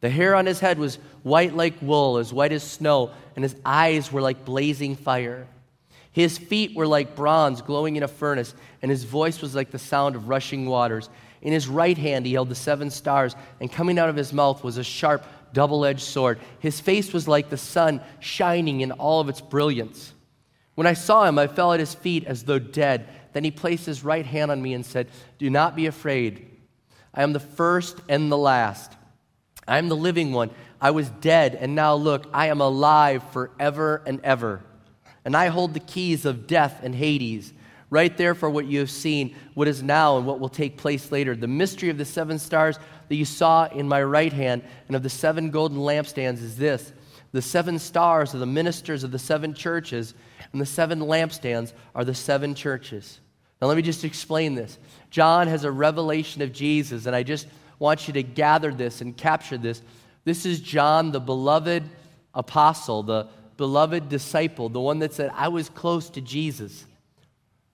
The 0.03 0.10
hair 0.10 0.36
on 0.36 0.45
his 0.45 0.60
head 0.60 0.79
was 0.79 0.98
white 1.22 1.55
like 1.55 1.81
wool, 1.81 2.17
as 2.17 2.33
white 2.33 2.51
as 2.51 2.62
snow, 2.62 3.12
and 3.38 3.43
his 3.43 3.55
eyes 3.63 4.12
were 4.12 4.19
like 4.19 4.43
blazing 4.43 4.98
fire. 4.98 5.48
His 6.12 6.38
feet 6.38 6.75
were 6.75 6.86
like 6.86 7.15
bronze 7.15 7.62
glowing 7.62 7.95
in 7.95 8.03
a 8.03 8.10
furnace, 8.10 8.53
and 8.81 8.91
his 8.91 9.05
voice 9.05 9.41
was 9.41 9.55
like 9.55 9.72
the 9.72 9.79
sound 9.79 10.17
of 10.17 10.27
rushing 10.27 10.65
waters. 10.65 11.10
In 11.41 11.53
his 11.53 11.69
right 11.69 11.98
hand 11.98 12.25
he 12.25 12.33
held 12.33 12.50
the 12.50 12.53
seven 12.53 12.89
stars, 12.89 13.34
and 13.62 13.71
coming 13.71 13.97
out 13.97 14.10
of 14.10 14.17
his 14.17 14.34
mouth 14.34 14.62
was 14.62 14.75
a 14.75 14.84
sharp, 14.84 15.25
double 15.54 15.86
edged 15.86 16.01
sword. 16.01 16.38
His 16.60 16.82
face 16.82 17.13
was 17.13 17.30
like 17.30 17.49
the 17.49 17.56
sun 17.56 18.01
shining 18.19 18.82
in 18.82 18.91
all 18.91 19.21
of 19.21 19.30
its 19.30 19.39
brilliance. 19.39 20.12
When 20.75 20.86
I 20.86 20.95
saw 20.95 21.23
him, 21.23 21.39
I 21.39 21.47
fell 21.47 21.71
at 21.71 21.80
his 21.80 21.93
feet 21.95 22.25
as 22.25 22.43
though 22.43 22.60
dead. 22.60 23.08
Then 23.32 23.45
he 23.45 23.51
placed 23.51 23.86
his 23.86 24.04
right 24.04 24.25
hand 24.25 24.51
on 24.51 24.62
me 24.62 24.73
and 24.73 24.86
said, 24.86 25.08
Do 25.39 25.49
not 25.49 25.78
be 25.78 25.86
afraid. 25.86 26.45
I 27.13 27.23
am 27.23 27.32
the 27.32 27.39
first 27.39 28.01
and 28.10 28.30
the 28.30 28.38
last. 28.38 28.97
I 29.67 29.78
am 29.78 29.89
the 29.89 29.95
living 29.95 30.34
one. 30.34 30.52
I 30.82 30.91
was 30.91 31.10
dead, 31.10 31.56
and 31.56 31.76
now 31.76 31.95
look, 31.95 32.28
I 32.34 32.47
am 32.47 32.62
alive 32.62 33.23
forever 33.32 34.02
and 34.06 34.19
ever. 34.21 34.62
And 35.26 35.36
I 35.36 35.47
hold 35.47 35.73
the 35.73 35.80
keys 35.80 36.26
of 36.26 36.47
death 36.47 36.82
and 36.84 36.93
Hades. 36.93 37.54
Right 37.89 38.15
there 38.17 38.34
for 38.34 38.49
what 38.49 38.65
you 38.65 38.80
have 38.80 38.89
seen, 38.89 39.36
what 39.54 39.67
is 39.67 39.84
now 39.84 40.17
and 40.17 40.26
what 40.26 40.39
will 40.39 40.49
take 40.49 40.78
place 40.78 41.12
later. 41.12 41.36
The 41.36 41.47
mystery 41.47 41.89
of 41.89 41.97
the 41.97 42.06
seven 42.06 42.39
stars 42.39 42.80
that 43.08 43.15
you 43.15 43.26
saw 43.26 43.65
in 43.65 43.88
my 43.88 44.02
right 44.04 44.34
hand 44.34 44.63
and 44.88 44.95
of 44.95 45.04
the 45.04 45.10
seven 45.10 45.52
golden 45.52 45.78
lampstands 45.78 46.41
is 46.41 46.58
this 46.58 46.91
the 47.34 47.41
seven 47.41 47.80
stars 47.80 48.34
are 48.36 48.39
the 48.39 48.45
ministers 48.45 49.04
of 49.04 49.12
the 49.12 49.19
seven 49.19 49.54
churches, 49.54 50.13
and 50.52 50.62
the 50.62 50.65
seven 50.65 50.99
lampstands 50.99 51.73
are 51.95 52.06
the 52.06 52.13
seven 52.13 52.54
churches. 52.54 53.19
Now, 53.60 53.67
let 53.67 53.76
me 53.76 53.82
just 53.82 54.04
explain 54.04 54.54
this. 54.54 54.78
John 55.10 55.47
has 55.47 55.63
a 55.63 55.71
revelation 55.71 56.43
of 56.43 56.54
Jesus, 56.54 57.08
and 57.08 57.15
I 57.15 57.23
just 57.23 57.47
want 57.79 58.07
you 58.07 58.13
to 58.13 58.23
gather 58.23 58.71
this 58.73 59.01
and 59.01 59.15
capture 59.15 59.57
this. 59.57 59.81
This 60.25 60.45
is 60.45 60.59
John, 60.59 61.12
the 61.12 61.19
beloved 61.19 61.83
apostle, 62.33 63.03
the 63.03 63.27
beloved 63.57 64.09
disciple, 64.09 64.69
the 64.69 64.79
one 64.79 64.99
that 64.99 65.13
said, 65.13 65.31
I 65.33 65.49
was 65.49 65.69
close 65.69 66.09
to 66.12 66.21
Jesus. 66.21 66.86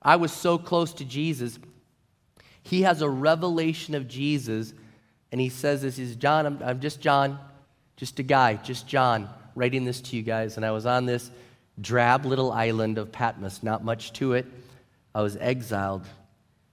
I 0.01 0.15
was 0.15 0.31
so 0.31 0.57
close 0.57 0.93
to 0.93 1.05
Jesus. 1.05 1.59
He 2.63 2.83
has 2.83 3.01
a 3.01 3.09
revelation 3.09 3.95
of 3.95 4.07
Jesus, 4.07 4.73
and 5.31 5.39
he 5.39 5.49
says 5.49 5.81
this 5.81 5.99
is 5.99 6.15
John, 6.15 6.45
I'm, 6.45 6.63
I'm 6.63 6.79
just 6.79 7.01
John, 7.01 7.39
just 7.95 8.19
a 8.19 8.23
guy, 8.23 8.55
just 8.55 8.88
John, 8.88 9.29
writing 9.55 9.85
this 9.85 10.01
to 10.01 10.15
you 10.15 10.21
guys. 10.21 10.57
And 10.57 10.65
I 10.65 10.71
was 10.71 10.85
on 10.85 11.05
this 11.05 11.31
drab 11.81 12.25
little 12.25 12.51
island 12.51 12.97
of 12.97 13.12
Patmos, 13.12 13.63
not 13.63 13.83
much 13.83 14.13
to 14.13 14.33
it. 14.33 14.45
I 15.13 15.21
was 15.21 15.38
exiled. 15.38 16.05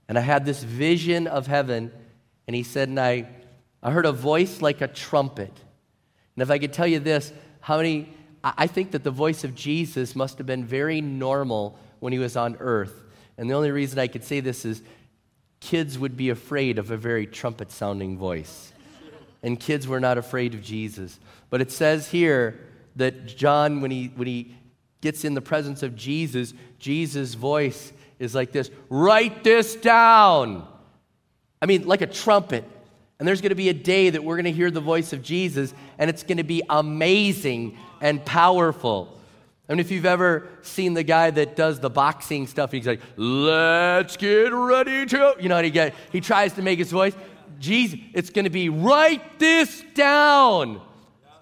And 0.09 0.19
I 0.19 0.21
had 0.21 0.45
this 0.45 0.63
vision 0.63 1.27
of 1.27 1.47
heaven, 1.47 1.91
and 2.47 2.55
he 2.55 2.63
said, 2.63 2.89
and 2.89 3.01
I, 3.01 3.29
I 3.83 3.91
heard 3.91 4.07
a 4.07 4.13
voice 4.13 4.63
like 4.63 4.81
a 4.81 4.89
trumpet. 4.89 5.53
And 6.35 6.43
if 6.43 6.51
I 6.51 6.59
could 6.59 6.73
tell 6.73 6.87
you 6.87 6.99
this, 6.99 7.33
how 7.61 7.79
many, 7.79 8.09
I 8.45 8.67
think 8.67 8.93
that 8.93 9.05
the 9.05 9.11
voice 9.11 9.43
of 9.43 9.55
Jesus 9.55 10.15
must 10.15 10.39
have 10.39 10.47
been 10.47 10.65
very 10.65 11.01
normal 11.01 11.79
when 11.99 12.13
he 12.13 12.19
was 12.19 12.37
on 12.37 12.57
earth. 12.61 13.03
And 13.39 13.51
the 13.51 13.55
only 13.55 13.71
reason 13.71 13.99
I 13.99 14.07
could 14.07 14.25
say 14.25 14.41
this 14.41 14.65
is 14.65 14.83
kids 15.61 15.99
would 15.99 16.17
be 16.17 16.31
afraid 16.31 16.79
of 16.79 16.91
a 16.91 16.97
very 16.97 17.27
trumpet 17.27 17.73
sounding 17.73 18.17
voice. 18.17 18.73
And 19.43 19.59
kids 19.59 19.89
were 19.89 20.01
not 20.01 20.19
afraid 20.19 20.55
of 20.55 20.63
Jesus. 20.63 21.19
But 21.51 21.61
it 21.61 21.73
says 21.73 22.09
here 22.09 22.61
that 22.97 23.27
John, 23.27 23.81
when 23.81 23.91
he, 23.91 24.13
when 24.15 24.29
he 24.29 24.57
gets 25.01 25.25
in 25.25 25.35
the 25.35 25.41
presence 25.41 25.83
of 25.83 25.97
Jesus, 25.97 26.55
Jesus' 26.79 27.35
voice 27.35 27.93
is 28.19 28.35
like 28.35 28.53
this 28.53 28.71
write 28.89 29.45
this 29.45 29.77
down. 29.77 30.67
I 31.61 31.67
mean, 31.67 31.87
like 31.87 32.03
a 32.03 32.07
trumpet. 32.07 32.65
And 33.19 33.27
there's 33.27 33.41
going 33.41 33.51
to 33.51 33.57
be 33.57 33.71
a 33.71 33.75
day 33.75 34.11
that 34.11 34.23
we're 34.23 34.37
going 34.37 34.45
to 34.45 34.53
hear 34.53 34.71
the 34.71 34.81
voice 34.81 35.13
of 35.13 35.23
Jesus, 35.23 35.73
and 35.99 36.11
it's 36.11 36.23
going 36.23 36.37
to 36.37 36.45
be 36.45 36.63
amazing 36.69 37.79
and 38.01 38.23
powerful. 38.25 39.19
I 39.69 39.73
mean, 39.73 39.81
if 39.81 39.91
you've 39.91 40.07
ever 40.07 40.49
seen 40.63 40.95
the 40.95 41.03
guy 41.03 41.31
that 41.31 41.57
does 41.57 41.81
the 41.81 41.91
boxing 41.91 42.47
stuff, 42.47 42.71
he's 42.73 42.87
like, 42.87 43.01
let's 43.17 44.17
get 44.17 44.53
ready 44.53 45.07
to, 45.07 45.35
you 45.41 45.49
know, 45.49 45.61
he, 45.63 45.71
get, 45.71 45.95
he 46.13 46.21
tries 46.21 46.53
to 46.55 46.63
make 46.63 46.79
his 46.79 46.91
voice. 46.91 47.15
Jesus, 47.59 47.99
it's 48.13 48.31
going 48.31 48.45
to 48.45 48.51
be, 48.51 48.69
write 48.69 49.39
this 49.39 49.83
down. 49.95 50.81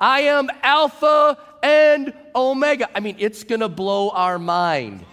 I 0.01 0.21
am 0.23 0.49
Alpha 0.63 1.37
and 1.63 2.15
Omega. 2.35 2.89
I 2.97 3.01
mean, 3.01 3.17
it's 3.19 3.43
going 3.43 3.61
to 3.61 3.69
blow 3.69 4.11
our 4.11 4.39
mind. 4.39 5.05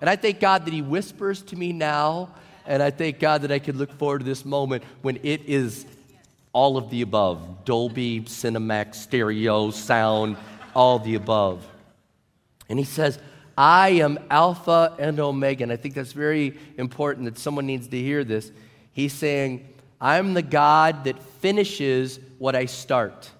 And 0.00 0.08
I 0.08 0.16
thank 0.16 0.40
God 0.40 0.64
that 0.64 0.74
He 0.74 0.82
whispers 0.82 1.42
to 1.42 1.56
me 1.56 1.72
now. 1.72 2.34
And 2.68 2.82
I 2.82 2.90
thank 2.90 3.18
God 3.18 3.42
that 3.42 3.50
I 3.50 3.58
can 3.58 3.78
look 3.78 3.90
forward 3.94 4.18
to 4.18 4.24
this 4.26 4.44
moment 4.44 4.84
when 5.00 5.18
it 5.22 5.40
is 5.46 5.86
all 6.52 6.76
of 6.76 6.90
the 6.90 7.00
above 7.00 7.64
Dolby, 7.64 8.20
Cinemax, 8.20 8.96
stereo, 8.96 9.70
sound, 9.70 10.36
all 10.74 10.98
the 10.98 11.14
above. 11.14 11.66
And 12.68 12.78
He 12.78 12.84
says, 12.84 13.18
I 13.56 13.88
am 13.88 14.18
Alpha 14.30 14.94
and 14.98 15.18
Omega. 15.18 15.62
And 15.62 15.72
I 15.72 15.76
think 15.76 15.94
that's 15.94 16.12
very 16.12 16.58
important 16.76 17.24
that 17.24 17.38
someone 17.38 17.66
needs 17.66 17.88
to 17.88 17.98
hear 17.98 18.22
this. 18.22 18.52
He's 18.92 19.14
saying, 19.14 19.66
I'm 19.98 20.34
the 20.34 20.42
God 20.42 21.04
that 21.04 21.22
finishes 21.40 22.20
what 22.36 22.54
I 22.54 22.66
start. 22.66 23.30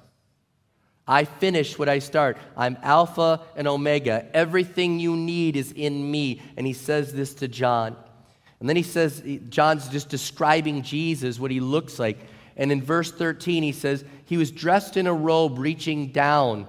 I 1.07 1.25
finish 1.25 1.79
what 1.79 1.89
I 1.89 1.99
start. 1.99 2.39
I'm 2.57 2.79
Alpha 2.83 3.43
and 3.57 3.69
Omega. 3.69 4.27
Everything 4.35 4.99
you 4.99 5.17
need 5.17 5.55
is 5.55 5.73
in 5.73 6.11
me. 6.11 6.41
And 6.57 6.67
he 6.67 6.73
says 6.73 7.13
this 7.13 7.35
to 7.35 7.49
John. 7.49 7.95
And 8.61 8.69
then 8.69 8.77
he 8.77 8.83
says, 8.83 9.23
John's 9.49 9.89
just 9.89 10.09
describing 10.09 10.83
Jesus, 10.83 11.39
what 11.39 11.51
he 11.51 11.61
looks 11.61 11.99
like. 11.99 12.19
And 12.57 12.73
in 12.73 12.83
verse 12.83 13.13
13, 13.13 13.63
he 13.63 13.73
says, 13.73 14.05
He 14.25 14.37
was 14.37 14.51
dressed 14.51 14.97
in 14.97 15.07
a 15.07 15.15
robe 15.15 15.59
reaching 15.59 16.09
down 16.09 16.67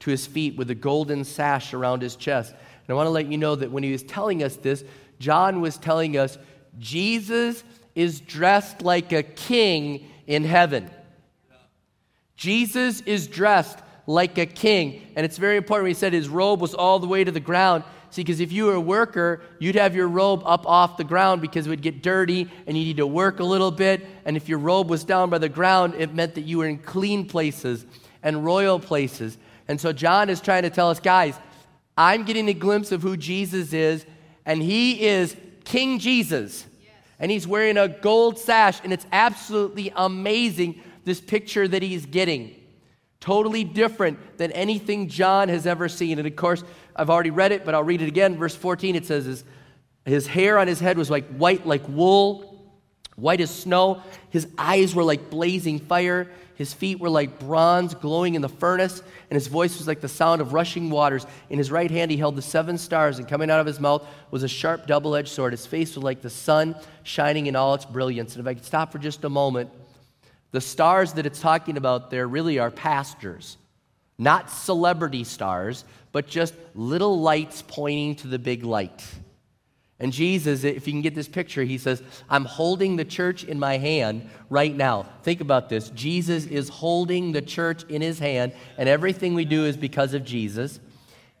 to 0.00 0.10
his 0.10 0.26
feet 0.26 0.56
with 0.56 0.70
a 0.70 0.74
golden 0.74 1.24
sash 1.24 1.74
around 1.74 2.02
his 2.02 2.14
chest. 2.14 2.52
And 2.52 2.90
I 2.90 2.94
want 2.94 3.06
to 3.06 3.10
let 3.10 3.26
you 3.26 3.38
know 3.38 3.56
that 3.56 3.72
when 3.72 3.82
he 3.82 3.90
was 3.90 4.04
telling 4.04 4.42
us 4.42 4.56
this, 4.56 4.84
John 5.18 5.60
was 5.60 5.76
telling 5.78 6.16
us 6.16 6.38
Jesus 6.78 7.64
is 7.94 8.20
dressed 8.20 8.82
like 8.82 9.12
a 9.12 9.22
king 9.22 10.08
in 10.26 10.44
heaven. 10.44 10.90
Jesus 12.36 13.00
is 13.00 13.26
dressed 13.26 13.78
like 14.06 14.38
a 14.38 14.46
king. 14.46 15.02
And 15.16 15.24
it's 15.24 15.38
very 15.38 15.56
important. 15.56 15.88
He 15.88 15.94
said 15.94 16.12
his 16.12 16.28
robe 16.28 16.60
was 16.60 16.74
all 16.74 16.98
the 16.98 17.06
way 17.06 17.24
to 17.24 17.32
the 17.32 17.40
ground. 17.40 17.82
See, 18.16 18.22
because 18.22 18.40
if 18.40 18.50
you 18.50 18.64
were 18.64 18.72
a 18.72 18.80
worker, 18.80 19.42
you'd 19.58 19.74
have 19.74 19.94
your 19.94 20.08
robe 20.08 20.40
up 20.46 20.66
off 20.66 20.96
the 20.96 21.04
ground 21.04 21.42
because 21.42 21.66
it 21.66 21.68
would 21.68 21.82
get 21.82 22.02
dirty 22.02 22.50
and 22.66 22.74
you 22.74 22.82
need 22.82 22.96
to 22.96 23.06
work 23.06 23.40
a 23.40 23.44
little 23.44 23.70
bit. 23.70 24.06
And 24.24 24.38
if 24.38 24.48
your 24.48 24.58
robe 24.58 24.88
was 24.88 25.04
down 25.04 25.28
by 25.28 25.36
the 25.36 25.50
ground, 25.50 25.92
it 25.98 26.14
meant 26.14 26.34
that 26.36 26.46
you 26.46 26.56
were 26.56 26.66
in 26.66 26.78
clean 26.78 27.26
places 27.26 27.84
and 28.22 28.42
royal 28.42 28.80
places. 28.80 29.36
And 29.68 29.78
so 29.78 29.92
John 29.92 30.30
is 30.30 30.40
trying 30.40 30.62
to 30.62 30.70
tell 30.70 30.88
us, 30.88 30.98
guys, 30.98 31.38
I'm 31.94 32.24
getting 32.24 32.48
a 32.48 32.54
glimpse 32.54 32.90
of 32.90 33.02
who 33.02 33.18
Jesus 33.18 33.74
is, 33.74 34.06
and 34.46 34.62
he 34.62 35.06
is 35.06 35.36
King 35.64 35.98
Jesus. 35.98 36.64
And 37.18 37.30
he's 37.30 37.46
wearing 37.46 37.76
a 37.76 37.86
gold 37.86 38.38
sash, 38.38 38.80
and 38.82 38.94
it's 38.94 39.06
absolutely 39.12 39.92
amazing 39.94 40.80
this 41.04 41.20
picture 41.20 41.68
that 41.68 41.82
he's 41.82 42.06
getting. 42.06 42.62
Totally 43.20 43.64
different 43.64 44.38
than 44.38 44.52
anything 44.52 45.08
John 45.08 45.48
has 45.48 45.66
ever 45.66 45.88
seen. 45.88 46.18
And 46.18 46.26
of 46.26 46.36
course, 46.36 46.62
I've 46.96 47.10
already 47.10 47.30
read 47.30 47.52
it, 47.52 47.64
but 47.64 47.74
I'll 47.74 47.84
read 47.84 48.02
it 48.02 48.08
again. 48.08 48.36
Verse 48.36 48.56
14, 48.56 48.96
it 48.96 49.06
says, 49.06 49.26
his, 49.26 49.44
his 50.04 50.26
hair 50.26 50.58
on 50.58 50.66
his 50.66 50.80
head 50.80 50.96
was 50.96 51.10
like 51.10 51.26
white, 51.36 51.66
like 51.66 51.86
wool, 51.88 52.74
white 53.16 53.40
as 53.40 53.50
snow. 53.50 54.02
His 54.30 54.48
eyes 54.56 54.94
were 54.94 55.04
like 55.04 55.30
blazing 55.30 55.78
fire. 55.78 56.28
His 56.54 56.72
feet 56.72 56.98
were 56.98 57.10
like 57.10 57.38
bronze 57.38 57.94
glowing 57.94 58.34
in 58.34 58.40
the 58.40 58.48
furnace, 58.48 59.02
and 59.28 59.36
his 59.36 59.46
voice 59.46 59.76
was 59.76 59.86
like 59.86 60.00
the 60.00 60.08
sound 60.08 60.40
of 60.40 60.54
rushing 60.54 60.88
waters. 60.88 61.26
In 61.50 61.58
his 61.58 61.70
right 61.70 61.90
hand, 61.90 62.10
he 62.10 62.16
held 62.16 62.34
the 62.34 62.42
seven 62.42 62.78
stars, 62.78 63.18
and 63.18 63.28
coming 63.28 63.50
out 63.50 63.60
of 63.60 63.66
his 63.66 63.78
mouth 63.78 64.06
was 64.30 64.42
a 64.42 64.48
sharp 64.48 64.86
double 64.86 65.14
edged 65.16 65.28
sword. 65.28 65.52
His 65.52 65.66
face 65.66 65.94
was 65.94 66.02
like 66.02 66.22
the 66.22 66.30
sun 66.30 66.74
shining 67.02 67.46
in 67.46 67.56
all 67.56 67.74
its 67.74 67.84
brilliance. 67.84 68.34
And 68.34 68.40
if 68.40 68.48
I 68.48 68.54
could 68.54 68.64
stop 68.64 68.90
for 68.90 68.98
just 68.98 69.22
a 69.24 69.28
moment, 69.28 69.70
the 70.52 70.60
stars 70.62 71.12
that 71.14 71.26
it's 71.26 71.40
talking 71.40 71.76
about 71.76 72.10
there 72.10 72.26
really 72.26 72.58
are 72.58 72.70
pastors, 72.70 73.58
not 74.18 74.50
celebrity 74.50 75.24
stars, 75.24 75.84
but 76.12 76.26
just 76.26 76.54
little 76.74 77.20
lights 77.20 77.62
pointing 77.66 78.16
to 78.16 78.28
the 78.28 78.38
big 78.38 78.64
light. 78.64 79.04
And 79.98 80.12
Jesus, 80.12 80.62
if 80.64 80.86
you 80.86 80.92
can 80.92 81.00
get 81.00 81.14
this 81.14 81.28
picture, 81.28 81.64
he 81.64 81.78
says, 81.78 82.02
I'm 82.28 82.44
holding 82.44 82.96
the 82.96 83.04
church 83.04 83.44
in 83.44 83.58
my 83.58 83.78
hand 83.78 84.28
right 84.50 84.74
now. 84.74 85.06
Think 85.22 85.40
about 85.40 85.70
this. 85.70 85.88
Jesus 85.90 86.44
is 86.44 86.68
holding 86.68 87.32
the 87.32 87.40
church 87.40 87.84
in 87.84 88.02
his 88.02 88.18
hand, 88.18 88.52
and 88.76 88.88
everything 88.88 89.34
we 89.34 89.46
do 89.46 89.64
is 89.64 89.76
because 89.76 90.12
of 90.12 90.22
Jesus. 90.22 90.80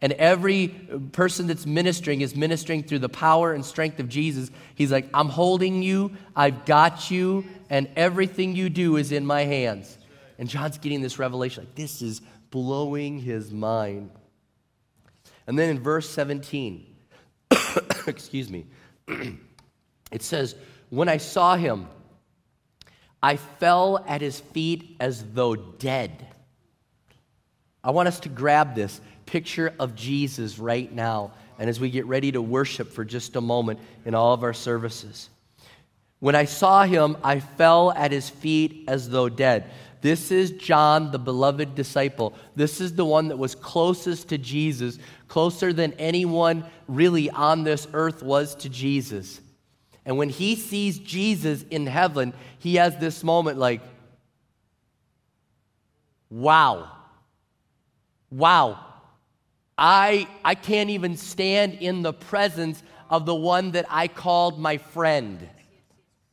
And 0.00 0.12
every 0.14 0.68
person 1.12 1.46
that's 1.46 1.66
ministering 1.66 2.20
is 2.20 2.36
ministering 2.36 2.82
through 2.82 3.00
the 3.00 3.08
power 3.08 3.52
and 3.52 3.64
strength 3.64 3.98
of 3.98 4.08
Jesus. 4.08 4.50
He's 4.74 4.92
like, 4.92 5.08
I'm 5.12 5.28
holding 5.28 5.82
you, 5.82 6.12
I've 6.34 6.64
got 6.64 7.10
you, 7.10 7.44
and 7.68 7.88
everything 7.96 8.56
you 8.56 8.70
do 8.70 8.96
is 8.96 9.12
in 9.12 9.26
my 9.26 9.44
hands. 9.44 9.96
And 10.38 10.48
John's 10.48 10.78
getting 10.78 11.00
this 11.00 11.18
revelation 11.18 11.64
like, 11.64 11.74
this 11.74 12.02
is 12.02 12.20
blowing 12.50 13.18
his 13.18 13.52
mind. 13.52 14.10
And 15.46 15.58
then 15.58 15.70
in 15.70 15.80
verse 15.80 16.08
17, 16.08 16.86
excuse 18.06 18.50
me, 18.50 18.66
it 20.10 20.22
says, 20.22 20.56
When 20.90 21.08
I 21.08 21.18
saw 21.18 21.56
him, 21.56 21.88
I 23.22 23.36
fell 23.36 24.04
at 24.06 24.20
his 24.20 24.40
feet 24.40 24.96
as 25.00 25.24
though 25.32 25.56
dead. 25.56 26.26
I 27.82 27.90
want 27.90 28.08
us 28.08 28.20
to 28.20 28.28
grab 28.28 28.74
this 28.74 29.00
picture 29.26 29.72
of 29.78 29.94
Jesus 29.94 30.58
right 30.58 30.92
now, 30.92 31.32
and 31.58 31.68
as 31.68 31.80
we 31.80 31.90
get 31.90 32.06
ready 32.06 32.32
to 32.32 32.42
worship 32.42 32.92
for 32.92 33.04
just 33.04 33.36
a 33.36 33.40
moment 33.40 33.80
in 34.04 34.14
all 34.14 34.32
of 34.32 34.42
our 34.42 34.52
services. 34.52 35.28
When 36.18 36.34
I 36.34 36.46
saw 36.46 36.84
him, 36.84 37.16
I 37.22 37.40
fell 37.40 37.92
at 37.92 38.10
his 38.10 38.28
feet 38.28 38.84
as 38.88 39.08
though 39.08 39.28
dead. 39.28 39.70
This 40.00 40.30
is 40.30 40.52
John, 40.52 41.10
the 41.10 41.18
beloved 41.18 41.74
disciple. 41.74 42.34
This 42.54 42.80
is 42.80 42.94
the 42.94 43.04
one 43.04 43.28
that 43.28 43.38
was 43.38 43.54
closest 43.54 44.28
to 44.28 44.38
Jesus, 44.38 44.98
closer 45.28 45.72
than 45.72 45.92
anyone 45.94 46.64
really 46.86 47.30
on 47.30 47.64
this 47.64 47.88
earth 47.92 48.22
was 48.22 48.54
to 48.56 48.68
Jesus. 48.68 49.40
And 50.04 50.18
when 50.18 50.28
he 50.28 50.54
sees 50.54 50.98
Jesus 50.98 51.64
in 51.70 51.86
heaven, 51.86 52.32
he 52.58 52.76
has 52.76 52.96
this 52.98 53.24
moment 53.24 53.58
like, 53.58 53.80
wow, 56.30 56.90
wow, 58.30 58.78
I, 59.76 60.28
I 60.44 60.54
can't 60.54 60.90
even 60.90 61.16
stand 61.16 61.74
in 61.74 62.02
the 62.02 62.12
presence 62.12 62.82
of 63.10 63.26
the 63.26 63.34
one 63.34 63.72
that 63.72 63.86
I 63.88 64.08
called 64.08 64.58
my 64.58 64.78
friend. 64.78 65.48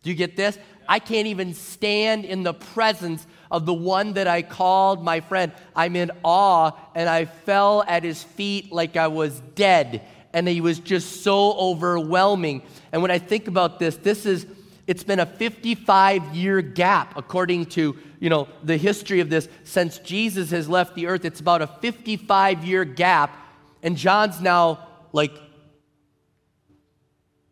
Do 0.04 0.10
you 0.10 0.16
get 0.16 0.36
this? 0.36 0.58
I 0.88 1.00
can't 1.00 1.28
even 1.28 1.54
stand 1.54 2.26
in 2.26 2.44
the 2.44 2.54
presence 2.54 3.26
of 3.50 3.66
the 3.66 3.74
one 3.74 4.14
that 4.14 4.28
I 4.28 4.42
called 4.42 5.04
my 5.04 5.20
friend. 5.20 5.52
I'm 5.76 5.96
in 5.96 6.12
awe, 6.24 6.72
and 6.96 7.08
I 7.08 7.26
fell 7.26 7.84
at 7.88 8.04
his 8.04 8.24
feet 8.24 8.72
like 8.72 8.98
I 8.98 9.08
was 9.08 9.40
dead. 9.56 10.02
And 10.34 10.48
he 10.48 10.62
was 10.62 10.80
just 10.80 11.24
so 11.24 11.54
overwhelming. 11.54 12.64
And 12.92 13.02
when 13.02 13.12
I 13.12 13.20
think 13.20 13.48
about 13.48 13.80
this, 13.80 13.96
this 13.98 14.26
is 14.26 14.48
it's 14.86 15.04
been 15.04 15.20
a 15.20 15.26
55 15.26 16.36
year 16.36 16.62
gap 16.62 17.16
according 17.18 17.68
to 17.68 17.98
you 18.20 18.30
know 18.30 18.48
the 18.64 18.78
history 18.78 19.20
of 19.20 19.30
this 19.30 19.48
since 19.64 19.98
jesus 20.00 20.52
has 20.52 20.68
left 20.68 20.96
the 20.96 21.08
earth 21.08 21.26
it's 21.26 21.40
about 21.40 21.62
a 21.62 21.68
55 21.68 22.66
year 22.66 22.84
gap 22.84 23.34
and 23.82 23.96
john's 23.96 24.42
now 24.42 24.86
like 25.14 25.32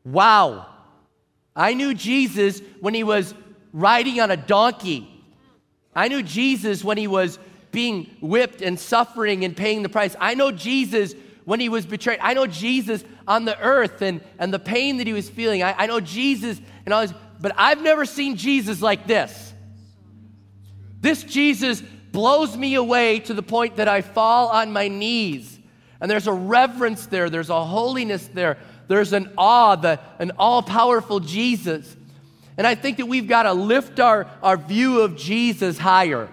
wow 0.04 0.66
i 1.56 1.74
knew 1.74 1.94
jesus 1.94 2.62
when 2.80 2.94
he 2.94 3.04
was 3.04 3.34
riding 3.74 4.20
on 4.20 4.32
a 4.32 4.38
donkey 4.38 5.12
I 5.96 6.08
knew 6.08 6.24
Jesus 6.24 6.84
when 6.84 6.98
he 6.98 7.08
was 7.08 7.38
being 7.72 8.10
whipped 8.22 8.62
and 8.62 8.80
suffering 8.80 9.44
and 9.44 9.56
paying 9.56 9.84
the 9.84 9.90
price. 9.90 10.16
I 10.20 10.34
know 10.36 10.52
Jesus 10.52 11.14
when 11.46 11.60
he 11.60 11.70
was 11.70 11.86
betrayed. 11.86 12.20
I 12.22 12.34
know 12.34 12.48
Jesus 12.48 13.04
on 13.28 13.46
the 13.46 13.60
earth 13.60 14.02
and, 14.02 14.22
and 14.40 14.54
the 14.54 14.60
pain 14.60 14.98
that 14.98 15.08
he 15.08 15.14
was 15.14 15.30
feeling. 15.30 15.64
I, 15.64 15.74
I 15.78 15.86
know 15.88 16.00
Jesus 16.00 16.60
and 16.86 16.94
all 16.94 17.02
this, 17.02 17.14
but 17.40 17.54
I've 17.58 17.82
never 17.82 18.06
seen 18.06 18.36
Jesus 18.36 18.82
like 18.82 19.08
this. 19.08 19.54
This 21.00 21.24
Jesus 21.24 21.82
blows 22.12 22.56
me 22.56 22.76
away 22.76 23.20
to 23.20 23.34
the 23.34 23.44
point 23.44 23.78
that 23.78 23.88
I 23.88 24.02
fall 24.02 24.50
on 24.50 24.72
my 24.72 24.88
knees. 24.88 25.60
And 26.00 26.10
there's 26.10 26.28
a 26.28 26.34
reverence 26.34 27.06
there, 27.08 27.30
there's 27.30 27.50
a 27.50 27.64
holiness 27.64 28.28
there, 28.34 28.58
there's 28.92 29.14
an 29.14 29.32
awe, 29.38 29.78
the, 29.78 30.00
an 30.20 30.34
all 30.38 30.62
powerful 30.62 31.22
Jesus. 31.22 31.96
And 32.58 32.68
I 32.68 32.76
think 32.76 32.98
that 32.98 33.06
we've 33.06 33.28
got 33.28 33.44
to 33.44 33.54
lift 33.54 34.00
our, 34.02 34.28
our 34.44 34.58
view 34.58 35.00
of 35.00 35.16
Jesus 35.16 35.78
higher. 35.78 36.28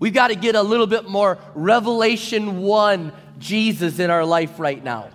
We've 0.00 0.14
got 0.14 0.28
to 0.28 0.34
get 0.34 0.54
a 0.54 0.62
little 0.62 0.86
bit 0.86 1.08
more 1.08 1.38
Revelation 1.54 2.62
1 2.62 3.12
Jesus 3.38 3.98
in 3.98 4.10
our 4.10 4.24
life 4.24 4.58
right 4.58 4.82
now. 4.82 5.10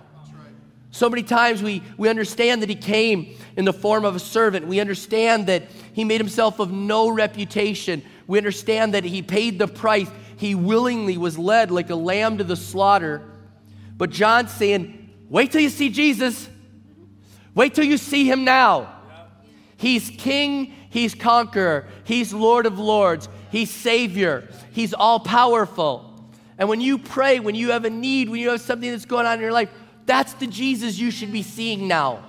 So 0.92 1.08
many 1.10 1.24
times 1.24 1.62
we, 1.62 1.82
we 1.96 2.08
understand 2.08 2.62
that 2.62 2.68
he 2.68 2.76
came 2.76 3.34
in 3.56 3.64
the 3.64 3.72
form 3.72 4.04
of 4.04 4.14
a 4.14 4.20
servant. 4.20 4.66
We 4.66 4.78
understand 4.78 5.48
that 5.48 5.64
he 5.92 6.04
made 6.04 6.20
himself 6.20 6.60
of 6.60 6.70
no 6.70 7.08
reputation. 7.08 8.02
We 8.28 8.38
understand 8.38 8.94
that 8.94 9.02
he 9.02 9.22
paid 9.22 9.58
the 9.58 9.66
price. 9.66 10.08
He 10.36 10.54
willingly 10.54 11.16
was 11.16 11.38
led 11.38 11.70
like 11.70 11.90
a 11.90 11.96
lamb 11.96 12.38
to 12.38 12.44
the 12.44 12.56
slaughter. 12.56 13.22
But 13.96 14.10
John's 14.10 14.52
saying, 14.52 15.01
wait 15.32 15.50
till 15.50 15.60
you 15.60 15.70
see 15.70 15.88
Jesus. 15.88 16.48
Wait 17.54 17.74
till 17.74 17.84
you 17.84 17.96
see 17.96 18.30
him 18.30 18.44
now. 18.44 18.94
He's 19.76 20.10
king, 20.10 20.72
he's 20.90 21.14
conqueror, 21.14 21.88
he's 22.04 22.32
Lord 22.32 22.66
of 22.66 22.78
lords, 22.78 23.28
he's 23.50 23.70
Savior, 23.70 24.48
he's 24.70 24.94
all 24.94 25.18
powerful. 25.18 26.08
And 26.56 26.68
when 26.68 26.80
you 26.80 26.98
pray, 26.98 27.40
when 27.40 27.56
you 27.56 27.72
have 27.72 27.84
a 27.84 27.90
need, 27.90 28.28
when 28.28 28.40
you 28.40 28.50
have 28.50 28.60
something 28.60 28.88
that's 28.88 29.06
going 29.06 29.26
on 29.26 29.34
in 29.34 29.40
your 29.40 29.52
life, 29.52 29.70
that's 30.06 30.34
the 30.34 30.46
Jesus 30.46 30.98
you 30.98 31.10
should 31.10 31.32
be 31.32 31.42
seeing 31.42 31.88
now. 31.88 32.22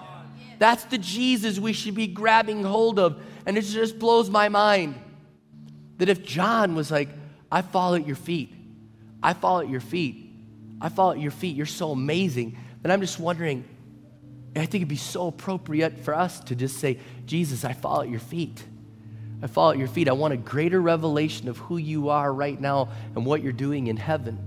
That's 0.58 0.86
the 0.86 0.98
Jesus 0.98 1.60
we 1.60 1.74
should 1.74 1.94
be 1.94 2.08
grabbing 2.08 2.64
hold 2.64 2.98
of. 2.98 3.22
And 3.46 3.58
it 3.58 3.64
just 3.64 4.00
blows 4.00 4.30
my 4.30 4.50
mind 4.50 4.96
that 5.98 6.10
if 6.10 6.24
John 6.24 6.74
was 6.74 6.90
like, 6.90 7.10
I 7.52 7.62
fall 7.62 7.96
at 7.96 8.08
your 8.08 8.16
feet, 8.16 8.52
I 9.22 9.34
fall 9.34 9.60
at 9.60 9.70
your 9.70 9.82
feet, 9.82 10.32
I 10.82 10.90
fall 10.90 11.12
at 11.12 11.20
your 11.20 11.32
feet, 11.32 11.56
you're 11.56 11.66
so 11.66 11.92
amazing, 11.92 12.58
then 12.84 12.92
I'm 12.92 13.02
just 13.02 13.20
wondering, 13.20 13.64
I 14.56 14.60
think 14.60 14.76
it'd 14.76 14.88
be 14.88 14.98
so 14.98 15.28
appropriate 15.28 15.98
for 16.00 16.14
us 16.14 16.40
to 16.42 16.56
just 16.56 16.78
say, 16.78 17.00
Jesus, 17.26 17.66
I 17.66 17.74
fall 17.74 18.02
at 18.02 18.10
your 18.10 18.20
feet. 18.20 18.64
I 19.42 19.48
fall 19.48 19.72
at 19.72 19.78
your 19.78 19.88
feet. 19.88 20.08
I 20.08 20.12
want 20.12 20.34
a 20.34 20.38
greater 20.38 20.80
revelation 20.80 21.50
of 21.50 21.58
who 21.58 21.78
you 21.78 22.10
are 22.10 22.32
right 22.32 22.60
now 22.60 22.90
and 23.16 23.26
what 23.26 23.42
you're 23.42 23.52
doing 23.52 23.88
in 23.88 23.98
heaven. 23.98 24.38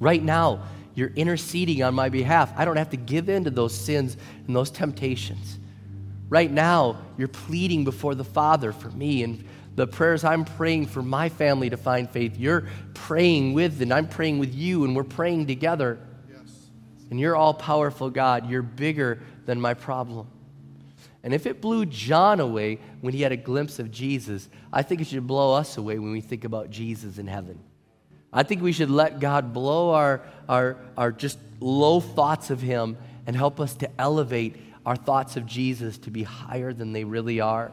Right 0.00 0.22
now, 0.22 0.64
you're 0.94 1.12
interceding 1.14 1.82
on 1.82 1.94
my 1.94 2.08
behalf. 2.08 2.52
I 2.56 2.64
don't 2.64 2.76
have 2.76 2.90
to 2.90 2.96
give 2.96 3.28
in 3.28 3.44
to 3.44 3.50
those 3.50 3.74
sins 3.74 4.16
and 4.46 4.54
those 4.54 4.70
temptations. 4.70 5.58
Right 6.28 6.50
now, 6.50 6.98
you're 7.16 7.28
pleading 7.28 7.84
before 7.84 8.14
the 8.14 8.24
Father 8.24 8.72
for 8.72 8.90
me 8.90 9.22
and 9.22 9.44
the 9.76 9.86
prayers 9.86 10.24
I'm 10.24 10.44
praying 10.44 10.86
for 10.86 11.02
my 11.02 11.28
family 11.28 11.70
to 11.70 11.76
find 11.76 12.08
faith. 12.08 12.38
You're 12.38 12.68
praying 12.94 13.54
with, 13.54 13.82
and 13.82 13.92
I'm 13.92 14.08
praying 14.08 14.38
with 14.38 14.54
you, 14.54 14.84
and 14.84 14.94
we're 14.94 15.04
praying 15.04 15.46
together. 15.46 15.98
And 17.14 17.20
you're 17.20 17.36
all 17.36 17.54
powerful, 17.54 18.10
God. 18.10 18.50
You're 18.50 18.60
bigger 18.60 19.20
than 19.46 19.60
my 19.60 19.72
problem. 19.72 20.26
And 21.22 21.32
if 21.32 21.46
it 21.46 21.60
blew 21.60 21.86
John 21.86 22.40
away 22.40 22.80
when 23.02 23.14
he 23.14 23.22
had 23.22 23.30
a 23.30 23.36
glimpse 23.36 23.78
of 23.78 23.92
Jesus, 23.92 24.48
I 24.72 24.82
think 24.82 25.00
it 25.00 25.06
should 25.06 25.24
blow 25.24 25.54
us 25.54 25.76
away 25.76 26.00
when 26.00 26.10
we 26.10 26.20
think 26.20 26.42
about 26.42 26.70
Jesus 26.70 27.18
in 27.18 27.28
heaven. 27.28 27.60
I 28.32 28.42
think 28.42 28.62
we 28.62 28.72
should 28.72 28.90
let 28.90 29.20
God 29.20 29.52
blow 29.52 29.90
our, 29.90 30.22
our, 30.48 30.76
our 30.96 31.12
just 31.12 31.38
low 31.60 32.00
thoughts 32.00 32.50
of 32.50 32.60
Him 32.60 32.96
and 33.28 33.36
help 33.36 33.60
us 33.60 33.76
to 33.76 33.90
elevate 33.96 34.56
our 34.84 34.96
thoughts 34.96 35.36
of 35.36 35.46
Jesus 35.46 35.98
to 35.98 36.10
be 36.10 36.24
higher 36.24 36.72
than 36.72 36.92
they 36.92 37.04
really 37.04 37.38
are, 37.38 37.70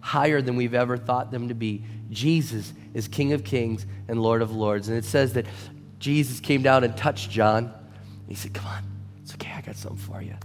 higher 0.00 0.40
than 0.40 0.56
we've 0.56 0.72
ever 0.72 0.96
thought 0.96 1.30
them 1.30 1.48
to 1.48 1.54
be. 1.54 1.84
Jesus 2.08 2.72
is 2.94 3.08
King 3.08 3.34
of 3.34 3.44
Kings 3.44 3.84
and 4.08 4.22
Lord 4.22 4.40
of 4.40 4.52
Lords. 4.52 4.88
And 4.88 4.96
it 4.96 5.04
says 5.04 5.34
that 5.34 5.44
Jesus 5.98 6.40
came 6.40 6.62
down 6.62 6.82
and 6.82 6.96
touched 6.96 7.30
John. 7.30 7.74
He 8.30 8.36
said, 8.36 8.54
Come 8.54 8.66
on, 8.66 8.84
it's 9.22 9.34
okay, 9.34 9.52
I 9.54 9.60
got 9.60 9.74
something 9.74 9.98
for 9.98 10.22
you. 10.22 10.36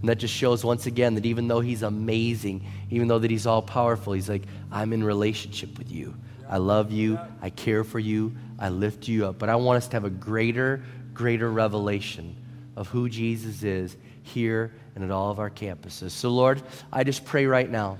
And 0.00 0.08
that 0.08 0.16
just 0.16 0.34
shows 0.34 0.64
once 0.64 0.86
again 0.86 1.14
that 1.14 1.26
even 1.26 1.46
though 1.46 1.60
he's 1.60 1.82
amazing, 1.82 2.66
even 2.90 3.06
though 3.06 3.18
that 3.18 3.30
he's 3.30 3.46
all 3.46 3.62
powerful, 3.62 4.14
he's 4.14 4.30
like, 4.30 4.44
I'm 4.72 4.94
in 4.94 5.04
relationship 5.04 5.78
with 5.78 5.92
you. 5.92 6.14
I 6.48 6.56
love 6.56 6.90
you. 6.90 7.20
I 7.40 7.50
care 7.50 7.84
for 7.84 7.98
you. 7.98 8.34
I 8.58 8.70
lift 8.70 9.06
you 9.06 9.26
up. 9.26 9.38
But 9.38 9.50
I 9.50 9.56
want 9.56 9.76
us 9.76 9.88
to 9.88 9.96
have 9.96 10.04
a 10.04 10.10
greater, 10.10 10.82
greater 11.12 11.50
revelation 11.50 12.34
of 12.76 12.88
who 12.88 13.10
Jesus 13.10 13.62
is 13.62 13.96
here 14.22 14.72
and 14.94 15.04
at 15.04 15.10
all 15.10 15.30
of 15.30 15.38
our 15.38 15.50
campuses. 15.50 16.12
So, 16.12 16.30
Lord, 16.30 16.62
I 16.90 17.04
just 17.04 17.26
pray 17.26 17.44
right 17.44 17.70
now. 17.70 17.98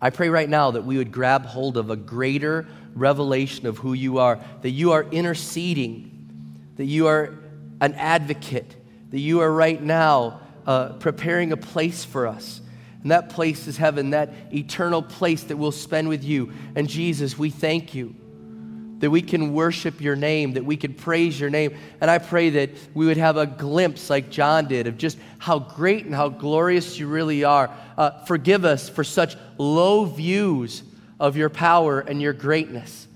I 0.00 0.10
pray 0.10 0.30
right 0.30 0.48
now 0.48 0.72
that 0.72 0.84
we 0.84 0.96
would 0.96 1.12
grab 1.12 1.44
hold 1.44 1.76
of 1.76 1.90
a 1.90 1.96
greater 1.96 2.66
revelation 2.94 3.66
of 3.66 3.78
who 3.78 3.92
you 3.92 4.18
are, 4.18 4.40
that 4.62 4.70
you 4.70 4.92
are 4.92 5.04
interceding, 5.04 6.08
that 6.76 6.86
you 6.86 7.06
are 7.06 7.38
an 7.82 7.94
advocate, 7.94 8.76
that 9.10 9.18
you 9.18 9.40
are 9.40 9.52
right 9.52 9.82
now 9.82 10.40
uh, 10.66 10.90
preparing 10.94 11.52
a 11.52 11.56
place 11.56 12.04
for 12.04 12.26
us. 12.26 12.60
And 13.02 13.10
that 13.10 13.28
place 13.30 13.66
is 13.66 13.76
heaven, 13.76 14.10
that 14.10 14.32
eternal 14.54 15.02
place 15.02 15.42
that 15.44 15.56
we'll 15.56 15.72
spend 15.72 16.08
with 16.08 16.22
you. 16.22 16.52
And 16.76 16.88
Jesus, 16.88 17.36
we 17.36 17.50
thank 17.50 17.92
you 17.94 18.14
that 19.00 19.10
we 19.10 19.20
can 19.20 19.52
worship 19.52 20.00
your 20.00 20.14
name, 20.14 20.52
that 20.52 20.64
we 20.64 20.76
can 20.76 20.94
praise 20.94 21.40
your 21.40 21.50
name. 21.50 21.76
And 22.00 22.08
I 22.08 22.18
pray 22.18 22.50
that 22.50 22.70
we 22.94 23.04
would 23.04 23.16
have 23.16 23.36
a 23.36 23.46
glimpse, 23.46 24.08
like 24.08 24.30
John 24.30 24.68
did, 24.68 24.86
of 24.86 24.96
just 24.96 25.18
how 25.38 25.58
great 25.58 26.06
and 26.06 26.14
how 26.14 26.28
glorious 26.28 27.00
you 27.00 27.08
really 27.08 27.42
are. 27.42 27.68
Uh, 27.98 28.24
forgive 28.26 28.64
us 28.64 28.88
for 28.88 29.02
such 29.02 29.36
low 29.58 30.04
views 30.04 30.84
of 31.18 31.36
your 31.36 31.50
power 31.50 31.98
and 31.98 32.22
your 32.22 32.32
greatness. 32.32 33.08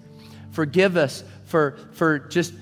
Forgive 0.51 0.97
us 0.97 1.23
for, 1.45 1.79
for 1.93 2.19
just 2.19 2.53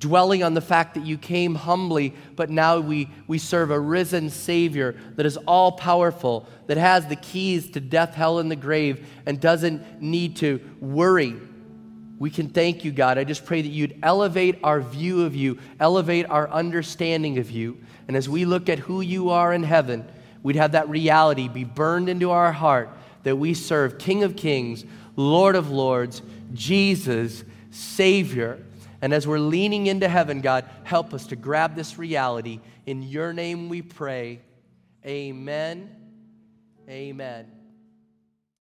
dwelling 0.00 0.42
on 0.42 0.54
the 0.54 0.60
fact 0.60 0.94
that 0.94 1.06
you 1.06 1.16
came 1.16 1.54
humbly, 1.54 2.14
but 2.34 2.50
now 2.50 2.80
we, 2.80 3.08
we 3.28 3.38
serve 3.38 3.70
a 3.70 3.78
risen 3.78 4.30
Savior 4.30 4.96
that 5.14 5.26
is 5.26 5.36
all 5.36 5.72
powerful, 5.72 6.46
that 6.66 6.76
has 6.76 7.06
the 7.06 7.16
keys 7.16 7.70
to 7.70 7.80
death, 7.80 8.14
hell, 8.14 8.40
and 8.40 8.50
the 8.50 8.56
grave, 8.56 9.06
and 9.26 9.40
doesn't 9.40 10.02
need 10.02 10.36
to 10.36 10.60
worry 10.80 11.36
we 12.20 12.28
can 12.28 12.50
thank 12.50 12.84
you, 12.84 12.92
God. 12.92 13.16
I 13.16 13.24
just 13.24 13.46
pray 13.46 13.62
that 13.62 13.68
you'd 13.68 13.98
elevate 14.02 14.58
our 14.62 14.82
view 14.82 15.22
of 15.24 15.34
you, 15.34 15.58
elevate 15.80 16.28
our 16.28 16.50
understanding 16.50 17.38
of 17.38 17.50
you. 17.50 17.78
And 18.08 18.16
as 18.16 18.28
we 18.28 18.44
look 18.44 18.68
at 18.68 18.78
who 18.78 19.00
you 19.00 19.30
are 19.30 19.54
in 19.54 19.62
heaven, 19.62 20.06
we'd 20.42 20.56
have 20.56 20.72
that 20.72 20.90
reality 20.90 21.48
be 21.48 21.64
burned 21.64 22.10
into 22.10 22.30
our 22.30 22.52
heart 22.52 22.90
that 23.22 23.36
we 23.36 23.54
serve 23.54 23.96
King 23.96 24.22
of 24.22 24.36
Kings, 24.36 24.84
Lord 25.16 25.56
of 25.56 25.70
Lords, 25.70 26.20
Jesus, 26.52 27.42
Savior. 27.70 28.62
And 29.02 29.14
as 29.14 29.26
we're 29.26 29.38
leaning 29.38 29.86
into 29.86 30.08
heaven, 30.08 30.40
God, 30.40 30.68
help 30.84 31.14
us 31.14 31.26
to 31.28 31.36
grab 31.36 31.74
this 31.74 31.98
reality. 31.98 32.60
In 32.86 33.02
your 33.02 33.32
name 33.32 33.68
we 33.68 33.82
pray. 33.82 34.40
Amen. 35.04 35.96
Amen. 36.88 37.59